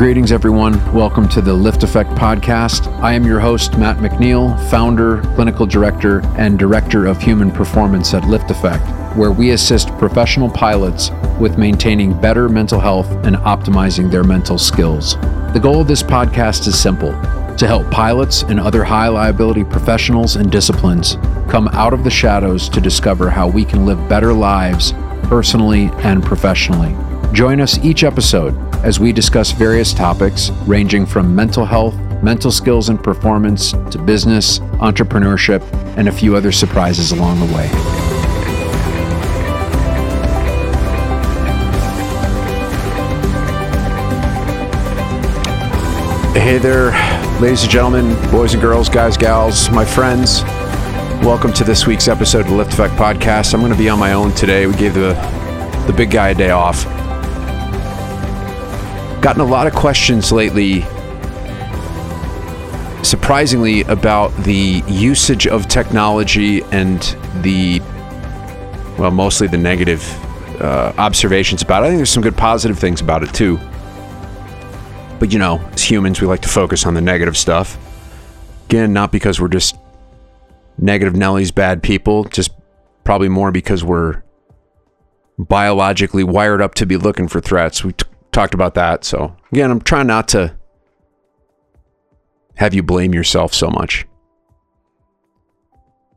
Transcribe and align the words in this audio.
Greetings, 0.00 0.32
everyone. 0.32 0.72
Welcome 0.94 1.28
to 1.28 1.42
the 1.42 1.54
LiftAffect 1.54 2.16
Podcast. 2.16 2.90
I 3.02 3.12
am 3.12 3.26
your 3.26 3.38
host, 3.38 3.76
Matt 3.76 3.98
McNeil, 3.98 4.58
founder, 4.70 5.20
clinical 5.34 5.66
director, 5.66 6.22
and 6.38 6.58
director 6.58 7.04
of 7.04 7.20
human 7.20 7.50
performance 7.50 8.14
at 8.14 8.22
LiftAffect, 8.22 9.14
where 9.14 9.30
we 9.30 9.50
assist 9.50 9.90
professional 9.98 10.48
pilots 10.48 11.10
with 11.38 11.58
maintaining 11.58 12.18
better 12.18 12.48
mental 12.48 12.80
health 12.80 13.10
and 13.26 13.36
optimizing 13.36 14.10
their 14.10 14.24
mental 14.24 14.56
skills. 14.56 15.16
The 15.52 15.60
goal 15.62 15.82
of 15.82 15.86
this 15.86 16.02
podcast 16.02 16.66
is 16.66 16.80
simple 16.80 17.12
to 17.58 17.66
help 17.66 17.90
pilots 17.90 18.40
and 18.40 18.58
other 18.58 18.82
high 18.82 19.08
liability 19.08 19.64
professionals 19.64 20.36
and 20.36 20.50
disciplines 20.50 21.16
come 21.50 21.68
out 21.74 21.92
of 21.92 22.04
the 22.04 22.10
shadows 22.10 22.70
to 22.70 22.80
discover 22.80 23.28
how 23.28 23.48
we 23.48 23.66
can 23.66 23.84
live 23.84 24.08
better 24.08 24.32
lives 24.32 24.94
personally 25.24 25.90
and 25.98 26.22
professionally. 26.22 26.96
Join 27.34 27.60
us 27.60 27.76
each 27.84 28.02
episode 28.02 28.69
as 28.82 28.98
we 28.98 29.12
discuss 29.12 29.52
various 29.52 29.92
topics 29.92 30.50
ranging 30.66 31.04
from 31.04 31.34
mental 31.34 31.66
health, 31.66 31.94
mental 32.22 32.50
skills 32.50 32.88
and 32.88 33.02
performance, 33.02 33.72
to 33.90 33.98
business, 33.98 34.58
entrepreneurship, 34.80 35.62
and 35.98 36.08
a 36.08 36.12
few 36.12 36.34
other 36.34 36.50
surprises 36.50 37.12
along 37.12 37.38
the 37.40 37.54
way. 37.54 37.66
Hey 46.40 46.56
there, 46.56 46.90
ladies 47.40 47.62
and 47.62 47.70
gentlemen, 47.70 48.30
boys 48.30 48.54
and 48.54 48.62
girls, 48.62 48.88
guys, 48.88 49.16
gals, 49.16 49.70
my 49.70 49.84
friends. 49.84 50.42
Welcome 51.22 51.52
to 51.52 51.64
this 51.64 51.86
week's 51.86 52.08
episode 52.08 52.46
of 52.46 52.46
the 52.46 52.52
LiftAffect 52.54 52.96
Podcast. 52.96 53.52
I'm 53.52 53.60
going 53.60 53.72
to 53.72 53.78
be 53.78 53.90
on 53.90 53.98
my 53.98 54.14
own 54.14 54.32
today. 54.34 54.66
We 54.66 54.74
gave 54.74 54.94
the 54.94 55.12
the 55.86 55.92
big 55.92 56.10
guy 56.10 56.30
a 56.30 56.34
day 56.34 56.50
off 56.50 56.99
gotten 59.20 59.40
a 59.40 59.44
lot 59.44 59.66
of 59.66 59.74
questions 59.74 60.32
lately, 60.32 60.80
surprisingly, 63.02 63.82
about 63.82 64.34
the 64.44 64.82
usage 64.88 65.46
of 65.46 65.68
technology 65.68 66.62
and 66.64 67.00
the, 67.42 67.80
well, 68.98 69.10
mostly 69.10 69.46
the 69.46 69.58
negative 69.58 70.02
uh, 70.60 70.92
observations 70.98 71.62
about 71.62 71.82
it. 71.82 71.86
I 71.86 71.88
think 71.88 71.98
there's 71.98 72.10
some 72.10 72.22
good 72.22 72.36
positive 72.36 72.78
things 72.78 73.00
about 73.00 73.22
it 73.22 73.32
too. 73.34 73.58
But 75.18 75.32
you 75.32 75.38
know, 75.38 75.58
as 75.72 75.82
humans, 75.82 76.20
we 76.20 76.26
like 76.26 76.40
to 76.42 76.48
focus 76.48 76.86
on 76.86 76.94
the 76.94 77.00
negative 77.00 77.36
stuff. 77.36 77.78
Again, 78.66 78.92
not 78.92 79.12
because 79.12 79.40
we're 79.40 79.48
just 79.48 79.76
negative 80.78 81.14
Nellies, 81.14 81.54
bad 81.54 81.82
people, 81.82 82.24
just 82.24 82.52
probably 83.04 83.28
more 83.28 83.50
because 83.50 83.84
we're 83.84 84.22
biologically 85.38 86.24
wired 86.24 86.62
up 86.62 86.74
to 86.76 86.86
be 86.86 86.96
looking 86.96 87.28
for 87.28 87.40
threats. 87.40 87.84
We 87.84 87.92
talked 88.32 88.54
about 88.54 88.74
that. 88.74 89.04
So 89.04 89.36
again, 89.52 89.70
I'm 89.70 89.80
trying 89.80 90.06
not 90.06 90.28
to 90.28 90.54
have 92.56 92.74
you 92.74 92.82
blame 92.82 93.14
yourself 93.14 93.54
so 93.54 93.70
much. 93.70 94.06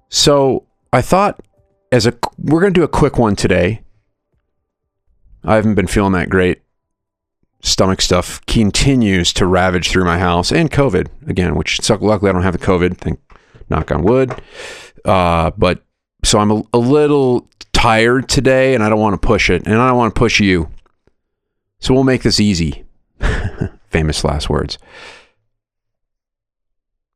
So 0.10 0.68
I 0.92 1.02
thought 1.02 1.40
as 1.92 2.06
a 2.06 2.14
we're 2.38 2.62
going 2.62 2.74
to 2.74 2.80
do 2.80 2.84
a 2.84 2.90
quick 2.90 3.18
one 3.18 3.36
today. 3.36 3.82
I 5.44 5.56
haven't 5.56 5.76
been 5.76 5.88
feeling 5.88 6.14
that 6.14 6.30
great. 6.30 6.62
Stomach 7.62 8.02
stuff 8.02 8.46
continues 8.46 9.32
to 9.34 9.46
ravage 9.46 9.90
through 9.90 10.04
my 10.04 10.20
house 10.20 10.52
and 10.52 10.70
COVID 10.70 11.08
again, 11.28 11.56
which 11.56 11.90
luckily 11.90 12.30
I 12.30 12.34
don't 12.34 12.44
have 12.44 12.58
the 12.58 12.66
COVID. 12.66 12.98
Thank 12.98 13.20
knock 13.70 13.92
on 13.92 14.04
wood. 14.04 14.42
Uh, 15.06 15.52
but 15.58 15.84
so 16.24 16.40
I'm 16.40 16.52
a, 16.52 16.64
a 16.74 16.78
little 16.78 17.50
tired 17.74 18.30
today 18.30 18.76
and 18.76 18.84
I 18.84 18.90
don't 18.90 19.00
want 19.00 19.20
to 19.20 19.26
push 19.26 19.50
it 19.50 19.66
and 19.66 19.76
I 19.76 19.90
don't 19.90 19.98
want 19.98 20.16
to 20.16 20.20
push 20.20 20.40
you. 20.40 20.70
So 21.84 21.94
we'll 21.94 22.06
make 22.06 22.24
this 22.24 22.40
easy. 22.40 22.86
Famous 23.90 24.24
last 24.24 24.50
words. 24.50 24.78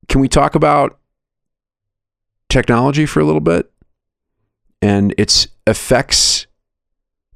Can 0.09 0.19
we 0.19 0.28
talk 0.28 0.55
about 0.55 1.00
technology 2.50 3.06
for 3.06 3.22
a 3.22 3.23
little 3.23 3.39
bit 3.39 3.72
and 4.81 5.16
its 5.17 5.47
effects 5.66 6.47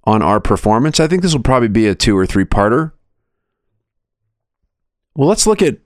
on 0.04 0.22
our 0.22 0.42
performance? 0.42 1.00
I 1.00 1.08
think 1.08 1.22
this 1.22 1.34
will 1.34 1.42
probably 1.42 1.70
be 1.70 1.88
a 1.88 1.96
two 1.96 2.18
or 2.18 2.26
three 2.26 2.44
parter. 2.44 2.92
Well, 5.16 5.30
let's 5.30 5.48
look 5.48 5.62
at 5.62 5.78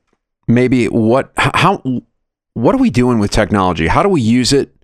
maybe 0.48 0.88
what 0.88 1.32
how 1.38 1.80
what 2.56 2.74
are 2.74 2.80
we 2.80 2.90
doing 2.90 3.20
with 3.20 3.30
technology? 3.30 3.86
How 3.86 4.02
do 4.02 4.10
we 4.10 4.22
use 4.22 4.52
it? 4.52 4.76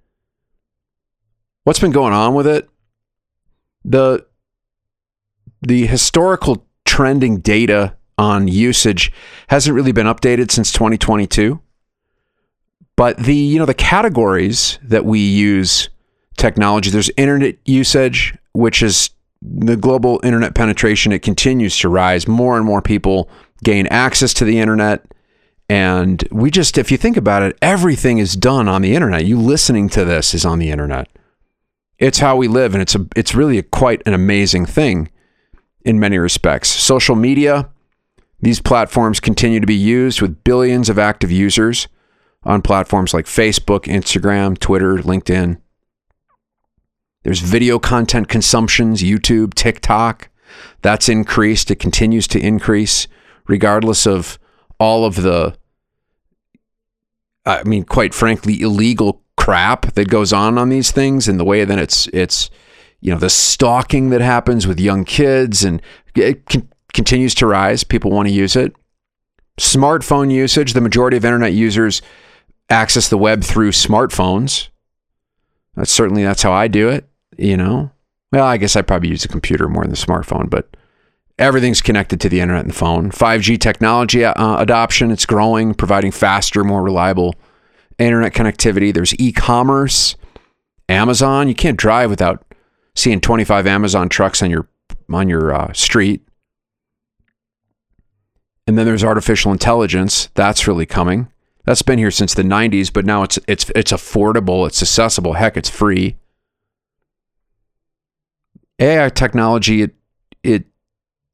What's 1.63 1.79
been 1.79 1.91
going 1.91 2.13
on 2.13 2.35
with 2.35 2.45
it? 2.45 2.69
The 3.83 4.27
the 5.61 5.85
historical 5.85 6.65
trending 6.85 7.39
data 7.39 7.95
on 8.17 8.47
usage 8.47 9.11
hasn't 9.47 9.75
really 9.75 9.91
been 9.91 10.07
updated 10.07 10.51
since 10.51 10.71
2022 10.71 11.59
but 12.95 13.17
the 13.17 13.35
you 13.35 13.57
know 13.57 13.65
the 13.65 13.73
categories 13.73 14.77
that 14.83 15.05
we 15.05 15.19
use 15.19 15.89
technology 16.37 16.89
there's 16.89 17.09
internet 17.17 17.55
usage 17.65 18.35
which 18.53 18.83
is 18.83 19.11
the 19.41 19.75
global 19.75 20.19
internet 20.23 20.53
penetration 20.53 21.11
it 21.11 21.21
continues 21.21 21.77
to 21.79 21.89
rise. 21.89 22.27
More 22.27 22.57
and 22.57 22.65
more 22.65 22.81
people 22.81 23.29
gain 23.63 23.87
access 23.87 24.33
to 24.35 24.45
the 24.45 24.59
internet. 24.59 25.03
And 25.69 26.23
we 26.31 26.51
just 26.51 26.77
if 26.77 26.91
you 26.91 26.97
think 26.97 27.17
about 27.17 27.43
it 27.43 27.57
everything 27.61 28.17
is 28.17 28.35
done 28.35 28.67
on 28.67 28.81
the 28.81 28.93
internet. 28.93 29.25
You 29.25 29.39
listening 29.39 29.89
to 29.89 30.05
this 30.05 30.33
is 30.33 30.45
on 30.45 30.59
the 30.59 30.69
internet. 30.69 31.07
It's 31.97 32.19
how 32.19 32.35
we 32.35 32.47
live 32.47 32.73
and 32.73 32.81
it's 32.81 32.95
a 32.95 33.05
it's 33.15 33.33
really 33.33 33.57
a, 33.57 33.63
quite 33.63 34.01
an 34.05 34.13
amazing 34.13 34.65
thing 34.65 35.09
in 35.83 35.99
many 35.99 36.17
respects. 36.17 36.69
Social 36.69 37.15
media, 37.15 37.69
these 38.39 38.59
platforms 38.59 39.19
continue 39.19 39.59
to 39.59 39.67
be 39.67 39.75
used 39.75 40.21
with 40.21 40.43
billions 40.43 40.89
of 40.89 40.97
active 40.97 41.31
users 41.31 41.87
on 42.43 42.61
platforms 42.61 43.13
like 43.13 43.25
Facebook, 43.25 43.81
Instagram, 43.81 44.57
Twitter, 44.57 44.97
LinkedIn. 44.97 45.59
There's 47.23 47.39
video 47.39 47.77
content 47.77 48.27
consumptions, 48.27 49.03
YouTube, 49.03 49.53
TikTok. 49.53 50.29
That's 50.81 51.07
increased. 51.07 51.69
It 51.69 51.75
continues 51.75 52.27
to 52.29 52.39
increase 52.39 53.07
regardless 53.47 54.07
of 54.07 54.39
all 54.79 55.05
of 55.05 55.17
the, 55.17 55.55
I 57.45 57.63
mean, 57.63 57.83
quite 57.83 58.13
frankly, 58.15 58.59
illegal 58.61 59.21
crap 59.37 59.93
that 59.93 60.09
goes 60.09 60.33
on 60.33 60.57
on 60.57 60.69
these 60.69 60.91
things 60.91 61.27
and 61.27 61.39
the 61.39 61.45
way 61.45 61.63
that 61.63 61.77
it's, 61.77 62.07
it's, 62.07 62.49
you 63.01 63.11
know 63.11 63.19
the 63.19 63.29
stalking 63.29 64.09
that 64.11 64.21
happens 64.21 64.65
with 64.65 64.79
young 64.79 65.03
kids 65.03 65.63
and 65.63 65.81
it 66.15 66.45
con- 66.45 66.69
continues 66.93 67.33
to 67.35 67.47
rise. 67.47 67.83
People 67.83 68.11
want 68.11 68.27
to 68.27 68.33
use 68.33 68.55
it. 68.55 68.75
Smartphone 69.59 70.31
usage 70.31 70.73
the 70.73 70.81
majority 70.81 71.17
of 71.17 71.25
internet 71.25 71.53
users 71.53 72.01
access 72.69 73.09
the 73.09 73.17
web 73.17 73.43
through 73.43 73.71
smartphones. 73.71 74.69
That's 75.75 75.91
certainly 75.91 76.23
that's 76.23 76.43
how 76.43 76.51
i 76.51 76.67
do 76.67 76.89
it 76.89 77.07
you 77.37 77.57
know? 77.57 77.91
Well 78.31 78.45
i 78.45 78.57
guess 78.57 78.75
i 78.75 78.81
probably 78.81 79.09
use 79.09 79.25
a 79.25 79.29
computer 79.29 79.67
more 79.67 79.83
than 79.83 79.91
the 79.91 79.97
smartphone 79.97 80.49
but 80.49 80.75
everything's 81.37 81.81
connected 81.81 82.21
to 82.21 82.29
the 82.29 82.39
internet 82.39 82.63
and 82.63 82.71
the 82.71 82.77
phone 82.77 83.11
5g 83.11 83.59
technology 83.59 84.23
uh, 84.23 84.57
adoption 84.57 85.11
it's 85.11 85.25
growing 85.25 85.73
providing 85.73 86.11
faster 86.11 86.63
more 86.63 86.83
reliable 86.83 87.35
internet 87.97 88.33
connectivity. 88.33 88.93
There's 88.93 89.15
e-commerce 89.15 90.15
amazon 90.87 91.47
you 91.47 91.55
can't 91.55 91.77
drive 91.77 92.09
without 92.09 92.43
seeing 92.95 93.21
25 93.21 93.67
Amazon 93.67 94.09
trucks 94.09 94.41
on 94.41 94.49
your 94.49 94.67
on 95.11 95.29
your 95.29 95.53
uh, 95.53 95.73
street. 95.73 96.27
And 98.67 98.77
then 98.77 98.85
there's 98.85 99.03
artificial 99.03 99.51
intelligence. 99.51 100.29
That's 100.33 100.67
really 100.67 100.85
coming. 100.85 101.31
That's 101.65 101.81
been 101.81 101.99
here 101.99 102.11
since 102.11 102.33
the 102.33 102.43
90s, 102.43 102.91
but 102.91 103.05
now 103.05 103.23
it's 103.23 103.39
it's 103.47 103.69
it's 103.75 103.91
affordable, 103.91 104.67
it's 104.67 104.81
accessible, 104.81 105.33
heck, 105.33 105.57
it's 105.57 105.69
free. 105.69 106.17
AI 108.79 109.09
technology 109.09 109.83
it 109.83 109.95
it 110.43 110.65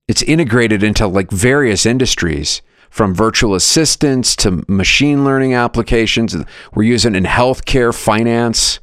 it's 0.08 0.22
integrated 0.24 0.84
into 0.84 1.08
like 1.08 1.32
various 1.32 1.86
industries 1.86 2.62
from 2.90 3.14
virtual 3.14 3.56
assistants 3.56 4.36
to 4.38 4.64
machine 4.68 5.24
learning 5.24 5.54
applications. 5.54 6.36
We're 6.74 6.84
using 6.84 7.16
in 7.16 7.26
healthcare, 7.26 7.94
finance, 7.96 8.80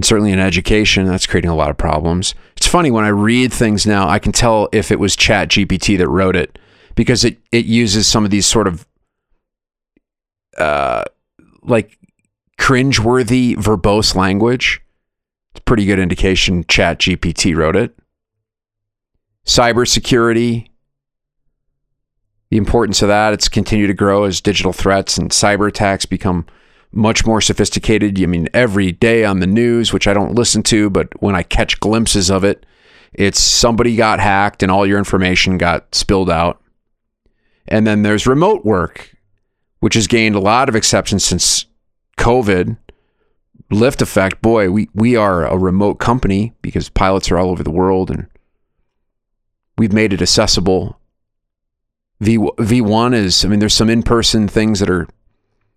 and 0.00 0.04
certainly 0.06 0.32
in 0.32 0.38
education, 0.38 1.04
that's 1.04 1.26
creating 1.26 1.50
a 1.50 1.54
lot 1.54 1.68
of 1.68 1.76
problems. 1.76 2.34
It's 2.56 2.66
funny 2.66 2.90
when 2.90 3.04
I 3.04 3.08
read 3.08 3.52
things 3.52 3.86
now, 3.86 4.08
I 4.08 4.18
can 4.18 4.32
tell 4.32 4.70
if 4.72 4.90
it 4.90 4.98
was 4.98 5.14
Chat 5.14 5.50
GPT 5.50 5.98
that 5.98 6.08
wrote 6.08 6.36
it 6.36 6.58
because 6.94 7.22
it, 7.22 7.36
it 7.52 7.66
uses 7.66 8.06
some 8.06 8.24
of 8.24 8.30
these 8.30 8.46
sort 8.46 8.66
of 8.66 8.86
uh, 10.56 11.04
like 11.60 11.98
cringeworthy 12.58 13.56
verbose 13.56 14.14
language. 14.14 14.80
It's 15.50 15.60
a 15.60 15.64
pretty 15.64 15.84
good 15.84 15.98
indication 15.98 16.64
Chat 16.66 17.00
GPT 17.00 17.54
wrote 17.54 17.76
it. 17.76 17.94
Cybersecurity, 19.44 20.68
the 22.48 22.56
importance 22.56 23.02
of 23.02 23.08
that, 23.08 23.34
it's 23.34 23.50
continued 23.50 23.88
to 23.88 23.94
grow 23.94 24.24
as 24.24 24.40
digital 24.40 24.72
threats 24.72 25.18
and 25.18 25.30
cyber 25.30 25.68
attacks 25.68 26.06
become 26.06 26.46
much 26.92 27.24
more 27.24 27.40
sophisticated. 27.40 28.20
I 28.22 28.26
mean, 28.26 28.48
every 28.52 28.92
day 28.92 29.24
on 29.24 29.40
the 29.40 29.46
news, 29.46 29.92
which 29.92 30.08
I 30.08 30.14
don't 30.14 30.34
listen 30.34 30.62
to, 30.64 30.90
but 30.90 31.08
when 31.22 31.34
I 31.34 31.42
catch 31.42 31.80
glimpses 31.80 32.30
of 32.30 32.44
it, 32.44 32.66
it's 33.12 33.40
somebody 33.40 33.96
got 33.96 34.20
hacked 34.20 34.62
and 34.62 34.70
all 34.70 34.86
your 34.86 34.98
information 34.98 35.58
got 35.58 35.94
spilled 35.94 36.30
out. 36.30 36.60
And 37.68 37.86
then 37.86 38.02
there's 38.02 38.26
remote 38.26 38.64
work, 38.64 39.14
which 39.80 39.94
has 39.94 40.06
gained 40.06 40.34
a 40.34 40.40
lot 40.40 40.68
of 40.68 40.74
acceptance 40.74 41.24
since 41.24 41.66
COVID. 42.18 42.76
LiftAffect, 43.70 44.40
boy, 44.40 44.70
we, 44.70 44.88
we 44.94 45.14
are 45.14 45.46
a 45.46 45.56
remote 45.56 45.94
company 45.94 46.54
because 46.60 46.88
pilots 46.88 47.30
are 47.30 47.38
all 47.38 47.50
over 47.50 47.62
the 47.62 47.70
world 47.70 48.10
and 48.10 48.26
we've 49.78 49.92
made 49.92 50.12
it 50.12 50.22
accessible. 50.22 50.98
V 52.18 52.36
V1 52.36 53.14
is, 53.14 53.44
I 53.44 53.48
mean, 53.48 53.60
there's 53.60 53.74
some 53.74 53.88
in 53.88 54.02
person 54.02 54.48
things 54.48 54.80
that 54.80 54.90
are 54.90 55.08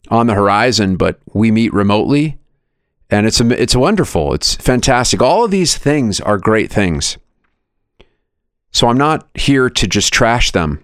on 0.09 0.27
the 0.27 0.33
horizon, 0.33 0.95
but 0.95 1.19
we 1.33 1.51
meet 1.51 1.73
remotely 1.73 2.38
and 3.13 3.27
it's 3.27 3.39
it's 3.39 3.75
wonderful. 3.75 4.33
It's 4.33 4.55
fantastic. 4.55 5.21
All 5.21 5.45
of 5.45 5.51
these 5.51 5.77
things 5.77 6.19
are 6.19 6.39
great 6.39 6.71
things. 6.71 7.17
So 8.71 8.88
I'm 8.88 8.97
not 8.97 9.29
here 9.35 9.69
to 9.69 9.88
just 9.88 10.11
trash 10.11 10.51
them. 10.51 10.83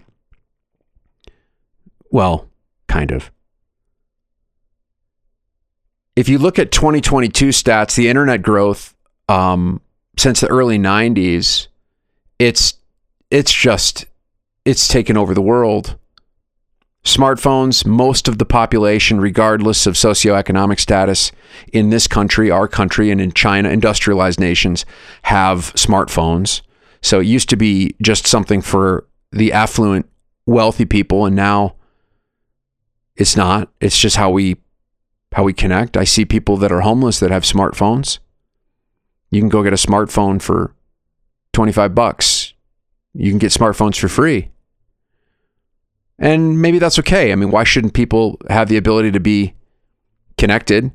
Well, 2.12 2.48
kind 2.86 3.10
of. 3.10 3.32
If 6.14 6.28
you 6.28 6.38
look 6.38 6.60
at 6.60 6.70
2022 6.70 7.48
stats, 7.48 7.96
the 7.96 8.08
internet 8.08 8.42
growth 8.42 8.94
um, 9.28 9.80
since 10.16 10.40
the 10.40 10.46
early 10.46 10.78
90s, 10.78 11.66
it's 12.38 12.74
it's 13.32 13.52
just 13.52 14.06
it's 14.64 14.86
taken 14.86 15.16
over 15.16 15.34
the 15.34 15.42
world. 15.42 15.96
Smartphones, 17.04 17.86
most 17.86 18.28
of 18.28 18.36
the 18.36 18.44
population, 18.44 19.20
regardless 19.20 19.86
of 19.86 19.94
socioeconomic 19.94 20.78
status 20.78 21.32
in 21.72 21.88
this 21.88 22.06
country, 22.06 22.50
our 22.50 22.68
country, 22.68 23.10
and 23.10 23.20
in 23.20 23.32
China, 23.32 23.70
industrialized 23.70 24.38
nations, 24.38 24.84
have 25.22 25.72
smartphones. 25.74 26.60
So 27.00 27.20
it 27.20 27.26
used 27.26 27.48
to 27.50 27.56
be 27.56 27.94
just 28.02 28.26
something 28.26 28.60
for 28.60 29.06
the 29.32 29.52
affluent, 29.52 30.06
wealthy 30.44 30.84
people, 30.84 31.24
and 31.24 31.34
now 31.34 31.76
it's 33.16 33.36
not. 33.36 33.70
It's 33.80 33.98
just 33.98 34.16
how 34.16 34.30
we 34.30 34.56
how 35.32 35.44
we 35.44 35.52
connect. 35.52 35.96
I 35.96 36.04
see 36.04 36.24
people 36.24 36.56
that 36.58 36.72
are 36.72 36.80
homeless 36.80 37.20
that 37.20 37.30
have 37.30 37.44
smartphones. 37.44 38.18
You 39.30 39.40
can 39.40 39.48
go 39.48 39.62
get 39.62 39.72
a 39.72 39.76
smartphone 39.76 40.42
for 40.42 40.74
25 41.52 41.94
bucks. 41.94 42.52
You 43.14 43.30
can 43.30 43.38
get 43.38 43.52
smartphones 43.52 43.98
for 43.98 44.08
free. 44.08 44.50
And 46.20 46.60
maybe 46.60 46.78
that's 46.78 46.98
okay. 46.98 47.32
I 47.32 47.34
mean, 47.34 47.50
why 47.50 47.64
shouldn't 47.64 47.94
people 47.94 48.38
have 48.50 48.68
the 48.68 48.76
ability 48.76 49.10
to 49.12 49.20
be 49.20 49.54
connected 50.36 50.92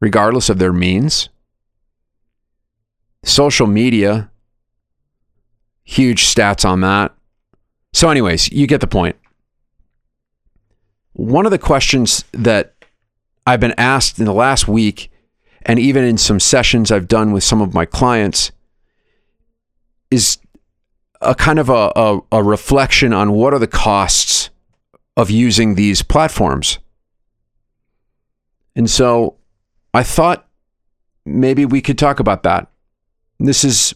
regardless 0.00 0.48
of 0.48 0.58
their 0.58 0.72
means? 0.72 1.28
Social 3.22 3.66
media, 3.66 4.30
huge 5.84 6.26
stats 6.26 6.64
on 6.66 6.80
that. 6.80 7.14
So, 7.92 8.08
anyways, 8.08 8.50
you 8.50 8.66
get 8.66 8.80
the 8.80 8.86
point. 8.86 9.16
One 11.12 11.44
of 11.44 11.52
the 11.52 11.58
questions 11.58 12.24
that 12.32 12.74
I've 13.46 13.60
been 13.60 13.74
asked 13.76 14.18
in 14.18 14.24
the 14.24 14.32
last 14.32 14.66
week, 14.68 15.10
and 15.62 15.78
even 15.78 16.04
in 16.04 16.16
some 16.16 16.40
sessions 16.40 16.90
I've 16.90 17.08
done 17.08 17.32
with 17.32 17.44
some 17.44 17.60
of 17.60 17.74
my 17.74 17.84
clients, 17.84 18.52
is 20.10 20.38
a 21.20 21.34
kind 21.34 21.58
of 21.58 21.68
a, 21.68 21.92
a, 21.96 22.20
a 22.32 22.42
reflection 22.42 23.12
on 23.12 23.32
what 23.32 23.52
are 23.52 23.58
the 23.58 23.66
costs 23.66 24.50
of 25.16 25.30
using 25.30 25.74
these 25.74 26.02
platforms. 26.02 26.78
And 28.74 28.90
so 28.90 29.36
I 29.94 30.02
thought 30.02 30.46
maybe 31.24 31.64
we 31.64 31.80
could 31.80 31.98
talk 31.98 32.20
about 32.20 32.42
that. 32.42 32.70
This 33.38 33.64
is 33.64 33.94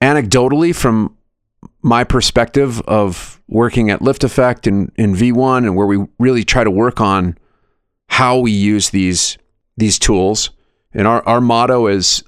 anecdotally 0.00 0.74
from 0.74 1.16
my 1.82 2.04
perspective 2.04 2.80
of 2.82 3.40
working 3.48 3.90
at 3.90 4.00
LiftAffect 4.00 4.66
and 4.66 4.90
in 4.96 5.14
V1 5.14 5.58
and 5.58 5.76
where 5.76 5.86
we 5.86 6.06
really 6.18 6.44
try 6.44 6.64
to 6.64 6.70
work 6.70 7.00
on 7.00 7.36
how 8.08 8.38
we 8.38 8.50
use 8.50 8.90
these 8.90 9.38
these 9.76 9.98
tools. 9.98 10.50
And 10.92 11.06
our, 11.06 11.26
our 11.26 11.40
motto 11.40 11.86
is 11.86 12.24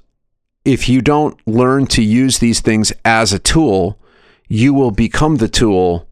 if 0.65 0.87
you 0.87 1.01
don't 1.01 1.39
learn 1.47 1.85
to 1.87 2.01
use 2.01 2.39
these 2.39 2.61
things 2.61 2.93
as 3.03 3.33
a 3.33 3.39
tool, 3.39 3.99
you 4.47 4.73
will 4.73 4.91
become 4.91 5.37
the 5.37 5.49
tool 5.49 6.07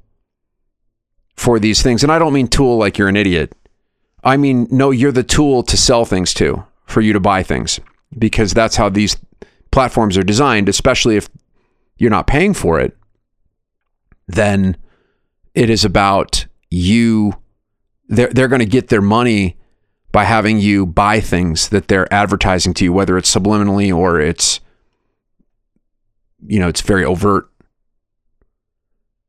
for 1.36 1.59
these 1.59 1.81
things. 1.81 2.03
And 2.03 2.12
I 2.12 2.19
don't 2.19 2.33
mean 2.33 2.48
tool 2.48 2.77
like 2.77 2.98
you're 2.98 3.07
an 3.07 3.15
idiot. 3.15 3.53
I 4.24 4.38
mean, 4.38 4.68
no, 4.69 4.92
you're 4.92 5.12
the 5.12 5.24
tool 5.24 5.63
to 5.63 5.77
sell 5.77 6.06
things 6.06 6.33
to, 6.36 6.63
for 6.86 7.01
you 7.01 7.13
to 7.13 7.19
buy 7.19 7.44
things, 7.44 7.80
because 8.18 8.53
that's 8.53 8.75
how 8.75 8.89
these 8.89 9.18
platforms 9.71 10.18
are 10.18 10.24
designed, 10.24 10.69
especially 10.69 11.15
if 11.18 11.30
you're 11.97 12.09
not 12.09 12.27
paying 12.27 12.54
for 12.54 12.80
it. 12.80 12.95
Then 14.27 14.77
it 15.56 15.69
is 15.69 15.83
about 15.86 16.45
you. 16.69 17.33
They're, 18.09 18.31
they're 18.31 18.47
going 18.47 18.59
to 18.59 18.65
get 18.65 18.89
their 18.89 19.01
money 19.01 19.57
by 20.12 20.25
having 20.25 20.60
you 20.60 20.86
buy 20.86 21.19
things 21.19 21.69
that 21.69 21.88
they're 21.88 22.12
advertising 22.13 22.74
to 22.75 22.86
you, 22.86 22.94
whether 22.94 23.18
it's 23.18 23.34
subliminally 23.34 23.96
or 23.96 24.19
it's, 24.19 24.60
you 26.46 26.60
know, 26.60 26.68
it's 26.68 26.81
very 26.81 27.06
overt. 27.06 27.50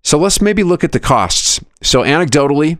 So 0.02 0.18
let's 0.18 0.40
maybe 0.40 0.64
look 0.64 0.82
at 0.82 0.92
the 0.92 1.00
costs. 1.00 1.60
So, 1.82 2.02
anecdotally, 2.02 2.78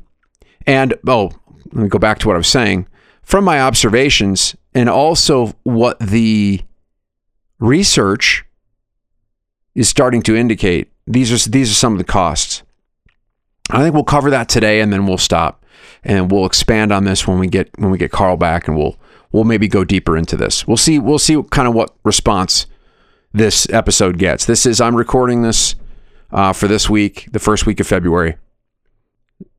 and 0.66 0.94
oh, 1.06 1.30
let 1.72 1.82
me 1.84 1.88
go 1.88 1.98
back 1.98 2.18
to 2.20 2.28
what 2.28 2.34
I 2.34 2.38
was 2.38 2.48
saying. 2.48 2.88
From 3.22 3.44
my 3.44 3.60
observations, 3.60 4.56
and 4.74 4.88
also 4.88 5.54
what 5.62 5.98
the 6.00 6.60
research 7.60 8.44
is 9.74 9.88
starting 9.88 10.22
to 10.22 10.36
indicate, 10.36 10.90
these 11.06 11.30
are 11.32 11.50
these 11.50 11.70
are 11.70 11.74
some 11.74 11.92
of 11.92 11.98
the 11.98 12.04
costs. 12.04 12.62
I 13.70 13.80
think 13.80 13.94
we'll 13.94 14.04
cover 14.04 14.30
that 14.30 14.48
today, 14.48 14.80
and 14.80 14.92
then 14.92 15.06
we'll 15.06 15.18
stop 15.18 15.61
and 16.04 16.30
we'll 16.30 16.46
expand 16.46 16.92
on 16.92 17.04
this 17.04 17.26
when 17.26 17.38
we 17.38 17.46
get 17.46 17.70
when 17.78 17.90
we 17.90 17.98
get 17.98 18.10
Carl 18.10 18.36
back, 18.36 18.68
and 18.68 18.76
we'll 18.76 18.96
we'll 19.30 19.44
maybe 19.44 19.68
go 19.68 19.84
deeper 19.84 20.16
into 20.16 20.36
this. 20.36 20.66
We'll 20.66 20.76
see 20.76 20.98
we'll 20.98 21.18
see 21.18 21.40
kind 21.50 21.68
of 21.68 21.74
what 21.74 21.94
response 22.04 22.66
this 23.32 23.68
episode 23.70 24.18
gets. 24.18 24.44
This 24.44 24.66
is 24.66 24.80
I'm 24.80 24.96
recording 24.96 25.42
this 25.42 25.74
uh, 26.30 26.52
for 26.52 26.68
this 26.68 26.88
week, 26.90 27.28
the 27.32 27.38
first 27.38 27.66
week 27.66 27.80
of 27.80 27.86
February. 27.86 28.36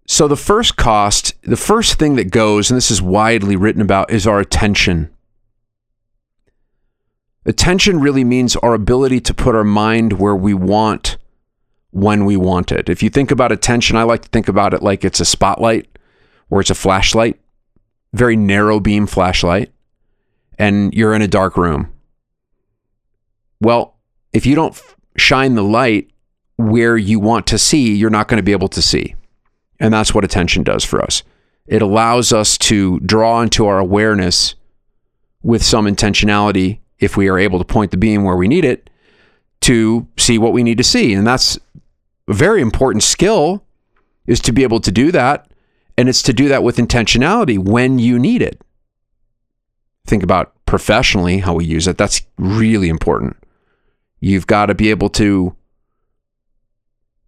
So 0.05 0.27
the 0.27 0.35
first 0.35 0.75
cost, 0.75 1.33
the 1.43 1.55
first 1.55 1.97
thing 1.97 2.15
that 2.17 2.29
goes, 2.29 2.69
and 2.69 2.77
this 2.77 2.91
is 2.91 3.01
widely 3.01 3.55
written 3.55 3.81
about, 3.81 4.11
is 4.11 4.27
our 4.27 4.39
attention. 4.39 5.09
Attention 7.45 7.99
really 7.99 8.23
means 8.23 8.55
our 8.57 8.73
ability 8.73 9.21
to 9.21 9.33
put 9.33 9.55
our 9.55 9.63
mind 9.63 10.13
where 10.13 10.35
we 10.35 10.53
want 10.53 11.17
when 11.91 12.25
we 12.25 12.35
want 12.35 12.71
it. 12.71 12.89
If 12.89 13.01
you 13.01 13.09
think 13.09 13.31
about 13.31 13.51
attention, 13.51 13.95
I 13.95 14.03
like 14.03 14.23
to 14.23 14.29
think 14.29 14.47
about 14.47 14.73
it 14.73 14.81
like 14.81 15.05
it's 15.05 15.19
a 15.19 15.25
spotlight 15.25 15.87
or 16.49 16.61
it's 16.61 16.69
a 16.69 16.75
flashlight, 16.75 17.39
very 18.13 18.35
narrow 18.35 18.79
beam 18.79 19.07
flashlight, 19.07 19.71
and 20.57 20.93
you're 20.93 21.13
in 21.13 21.21
a 21.21 21.27
dark 21.27 21.57
room. 21.57 21.91
Well, 23.59 23.95
if 24.33 24.45
you 24.45 24.55
don't 24.55 24.79
shine 25.17 25.55
the 25.55 25.63
light 25.63 26.09
where 26.57 26.97
you 26.97 27.19
want 27.19 27.47
to 27.47 27.57
see, 27.57 27.95
you're 27.95 28.09
not 28.09 28.27
going 28.27 28.37
to 28.37 28.43
be 28.43 28.51
able 28.51 28.67
to 28.69 28.81
see. 28.81 29.15
And 29.79 29.93
that's 29.93 30.13
what 30.13 30.23
attention 30.23 30.63
does 30.63 30.83
for 30.83 31.01
us. 31.01 31.23
It 31.65 31.81
allows 31.81 32.33
us 32.33 32.57
to 32.59 32.99
draw 32.99 33.41
into 33.41 33.65
our 33.65 33.79
awareness 33.79 34.55
with 35.41 35.63
some 35.63 35.85
intentionality 35.85 36.79
if 36.99 37.17
we 37.17 37.27
are 37.27 37.39
able 37.39 37.59
to 37.59 37.65
point 37.65 37.91
the 37.91 37.97
beam 37.97 38.23
where 38.23 38.35
we 38.35 38.47
need 38.47 38.65
it 38.65 38.89
to 39.61 40.07
see 40.17 40.37
what 40.37 40.53
we 40.53 40.63
need 40.63 40.77
to 40.77 40.83
see. 40.83 41.13
And 41.13 41.25
that's 41.25 41.57
a 42.27 42.33
very 42.33 42.61
important 42.61 43.03
skill 43.03 43.63
is 44.25 44.39
to 44.41 44.51
be 44.51 44.63
able 44.63 44.79
to 44.81 44.91
do 44.91 45.11
that 45.11 45.47
and 45.97 46.09
it's 46.09 46.23
to 46.23 46.33
do 46.33 46.47
that 46.49 46.63
with 46.63 46.77
intentionality 46.77 47.57
when 47.57 47.99
you 47.99 48.17
need 48.19 48.41
it. 48.41 48.61
Think 50.05 50.23
about 50.23 50.53
professionally 50.65 51.39
how 51.39 51.53
we 51.53 51.65
use 51.65 51.87
it. 51.87 51.97
That's 51.97 52.21
really 52.37 52.89
important. 52.89 53.37
You've 54.19 54.47
got 54.47 54.67
to 54.67 54.75
be 54.75 54.89
able 54.89 55.09
to 55.11 55.55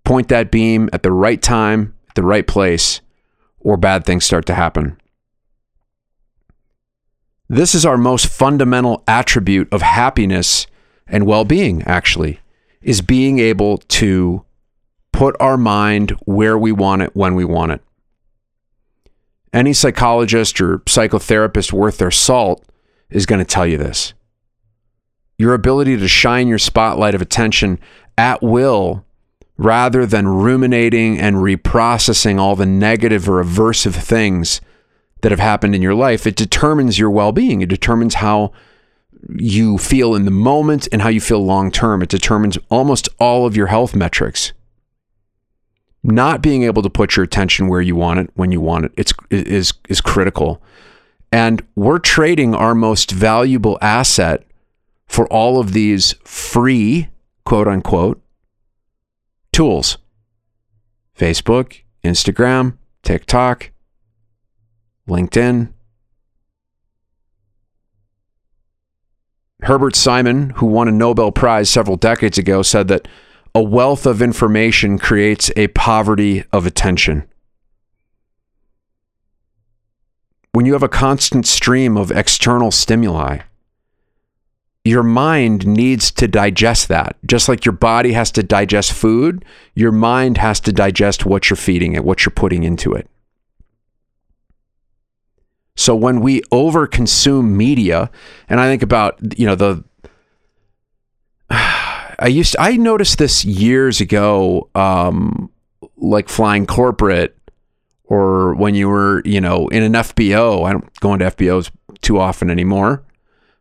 point 0.03 0.29
that 0.29 0.51
beam 0.51 0.89
at 0.93 1.03
the 1.03 1.11
right 1.11 1.41
time, 1.41 1.95
at 2.09 2.15
the 2.15 2.23
right 2.23 2.45
place, 2.45 3.01
or 3.59 3.77
bad 3.77 4.05
things 4.05 4.25
start 4.25 4.45
to 4.45 4.53
happen. 4.53 4.97
This 7.47 7.75
is 7.75 7.85
our 7.85 7.97
most 7.97 8.27
fundamental 8.27 9.03
attribute 9.07 9.71
of 9.71 9.81
happiness 9.81 10.67
and 11.07 11.27
well 11.27 11.45
being, 11.45 11.83
actually, 11.83 12.39
is 12.81 13.01
being 13.01 13.39
able 13.39 13.77
to 13.77 14.43
put 15.11 15.35
our 15.39 15.57
mind 15.57 16.11
where 16.25 16.57
we 16.57 16.71
want 16.71 17.01
it 17.01 17.15
when 17.15 17.35
we 17.35 17.45
want 17.45 17.71
it. 17.71 17.81
Any 19.55 19.71
psychologist 19.71 20.59
or 20.59 20.79
psychotherapist 20.79 21.71
worth 21.71 21.97
their 21.97 22.11
salt 22.11 22.65
is 23.09 23.25
going 23.25 23.39
to 23.39 23.45
tell 23.45 23.65
you 23.65 23.77
this. 23.77 24.13
Your 25.37 25.53
ability 25.53 25.95
to 25.95 26.09
shine 26.09 26.49
your 26.49 26.57
spotlight 26.57 27.15
of 27.15 27.21
attention 27.21 27.79
at 28.17 28.43
will 28.43 29.05
rather 29.57 30.05
than 30.05 30.27
ruminating 30.27 31.17
and 31.17 31.37
reprocessing 31.37 32.37
all 32.37 32.57
the 32.57 32.65
negative 32.65 33.29
or 33.29 33.41
aversive 33.41 33.95
things 33.95 34.59
that 35.21 35.31
have 35.31 35.39
happened 35.39 35.73
in 35.73 35.81
your 35.81 35.95
life, 35.95 36.27
it 36.27 36.35
determines 36.35 36.99
your 36.99 37.09
well 37.09 37.31
being. 37.31 37.61
It 37.61 37.69
determines 37.69 38.15
how 38.15 38.51
you 39.37 39.77
feel 39.77 40.15
in 40.15 40.25
the 40.25 40.31
moment 40.31 40.89
and 40.91 41.01
how 41.01 41.07
you 41.07 41.21
feel 41.21 41.43
long 41.43 41.71
term. 41.71 42.01
It 42.01 42.09
determines 42.09 42.57
almost 42.69 43.07
all 43.21 43.45
of 43.45 43.55
your 43.55 43.67
health 43.67 43.95
metrics. 43.95 44.51
Not 46.11 46.41
being 46.41 46.63
able 46.63 46.83
to 46.83 46.89
put 46.89 47.15
your 47.15 47.23
attention 47.23 47.67
where 47.67 47.81
you 47.81 47.95
want 47.95 48.19
it 48.19 48.29
when 48.35 48.51
you 48.51 48.61
want 48.61 48.85
it 48.85 48.91
it's 48.95 49.13
is 49.31 49.73
is 49.89 50.01
critical. 50.01 50.61
And 51.31 51.65
we're 51.75 51.99
trading 51.99 52.53
our 52.53 52.75
most 52.75 53.11
valuable 53.11 53.77
asset 53.81 54.45
for 55.07 55.27
all 55.27 55.59
of 55.59 55.73
these 55.73 56.13
free 56.23 57.09
quote 57.43 57.67
unquote 57.67 58.21
tools. 59.51 59.97
Facebook 61.17 61.81
instagram 62.03 62.77
tiktok 63.01 63.71
linkedin. 65.09 65.71
Herbert 69.61 69.95
simon 69.95 70.51
who 70.51 70.67
won 70.67 70.87
a 70.87 70.91
nobel 70.91 71.31
prize 71.31 71.69
several 71.69 71.97
decades 71.97 72.37
ago 72.37 72.61
said 72.61 72.87
that 72.89 73.07
a 73.55 73.63
wealth 73.63 74.05
of 74.05 74.21
information 74.21 74.99
creates 74.99 75.49
a 75.55 75.69
poverty 75.69 76.43
of 76.51 76.65
attention. 76.65 77.25
When 80.51 80.65
you 80.65 80.73
have 80.73 80.83
a 80.83 80.89
constant 80.89 81.47
stream 81.47 81.95
of 81.95 82.11
external 82.11 82.69
stimuli, 82.69 83.39
your 84.83 85.03
mind 85.03 85.65
needs 85.65 86.11
to 86.11 86.27
digest 86.27 86.89
that. 86.89 87.15
Just 87.25 87.47
like 87.47 87.63
your 87.63 87.73
body 87.73 88.11
has 88.11 88.29
to 88.31 88.43
digest 88.43 88.91
food, 88.91 89.45
your 89.73 89.91
mind 89.93 90.37
has 90.37 90.59
to 90.59 90.73
digest 90.73 91.25
what 91.25 91.49
you're 91.49 91.57
feeding 91.57 91.93
it, 91.93 92.03
what 92.03 92.25
you're 92.25 92.31
putting 92.31 92.63
into 92.63 92.93
it. 92.93 93.09
So 95.77 95.95
when 95.95 96.19
we 96.19 96.41
overconsume 96.51 97.51
media, 97.51 98.11
and 98.49 98.59
I 98.59 98.67
think 98.67 98.83
about, 98.83 99.17
you 99.39 99.45
know, 99.45 99.55
the 99.55 99.83
I 102.19 102.27
used 102.27 102.53
to, 102.53 102.61
I 102.61 102.77
noticed 102.77 103.17
this 103.17 103.45
years 103.45 104.01
ago, 104.01 104.69
um, 104.75 105.49
like 105.97 106.29
flying 106.29 106.65
corporate 106.65 107.37
or 108.03 108.53
when 108.55 108.75
you 108.75 108.89
were, 108.89 109.21
you 109.25 109.41
know, 109.41 109.67
in 109.69 109.83
an 109.83 109.93
FBO. 109.93 110.65
I 110.65 110.71
don't 110.71 110.99
go 110.99 111.13
into 111.13 111.25
FBOs 111.25 111.71
too 112.01 112.19
often 112.19 112.49
anymore, 112.49 113.03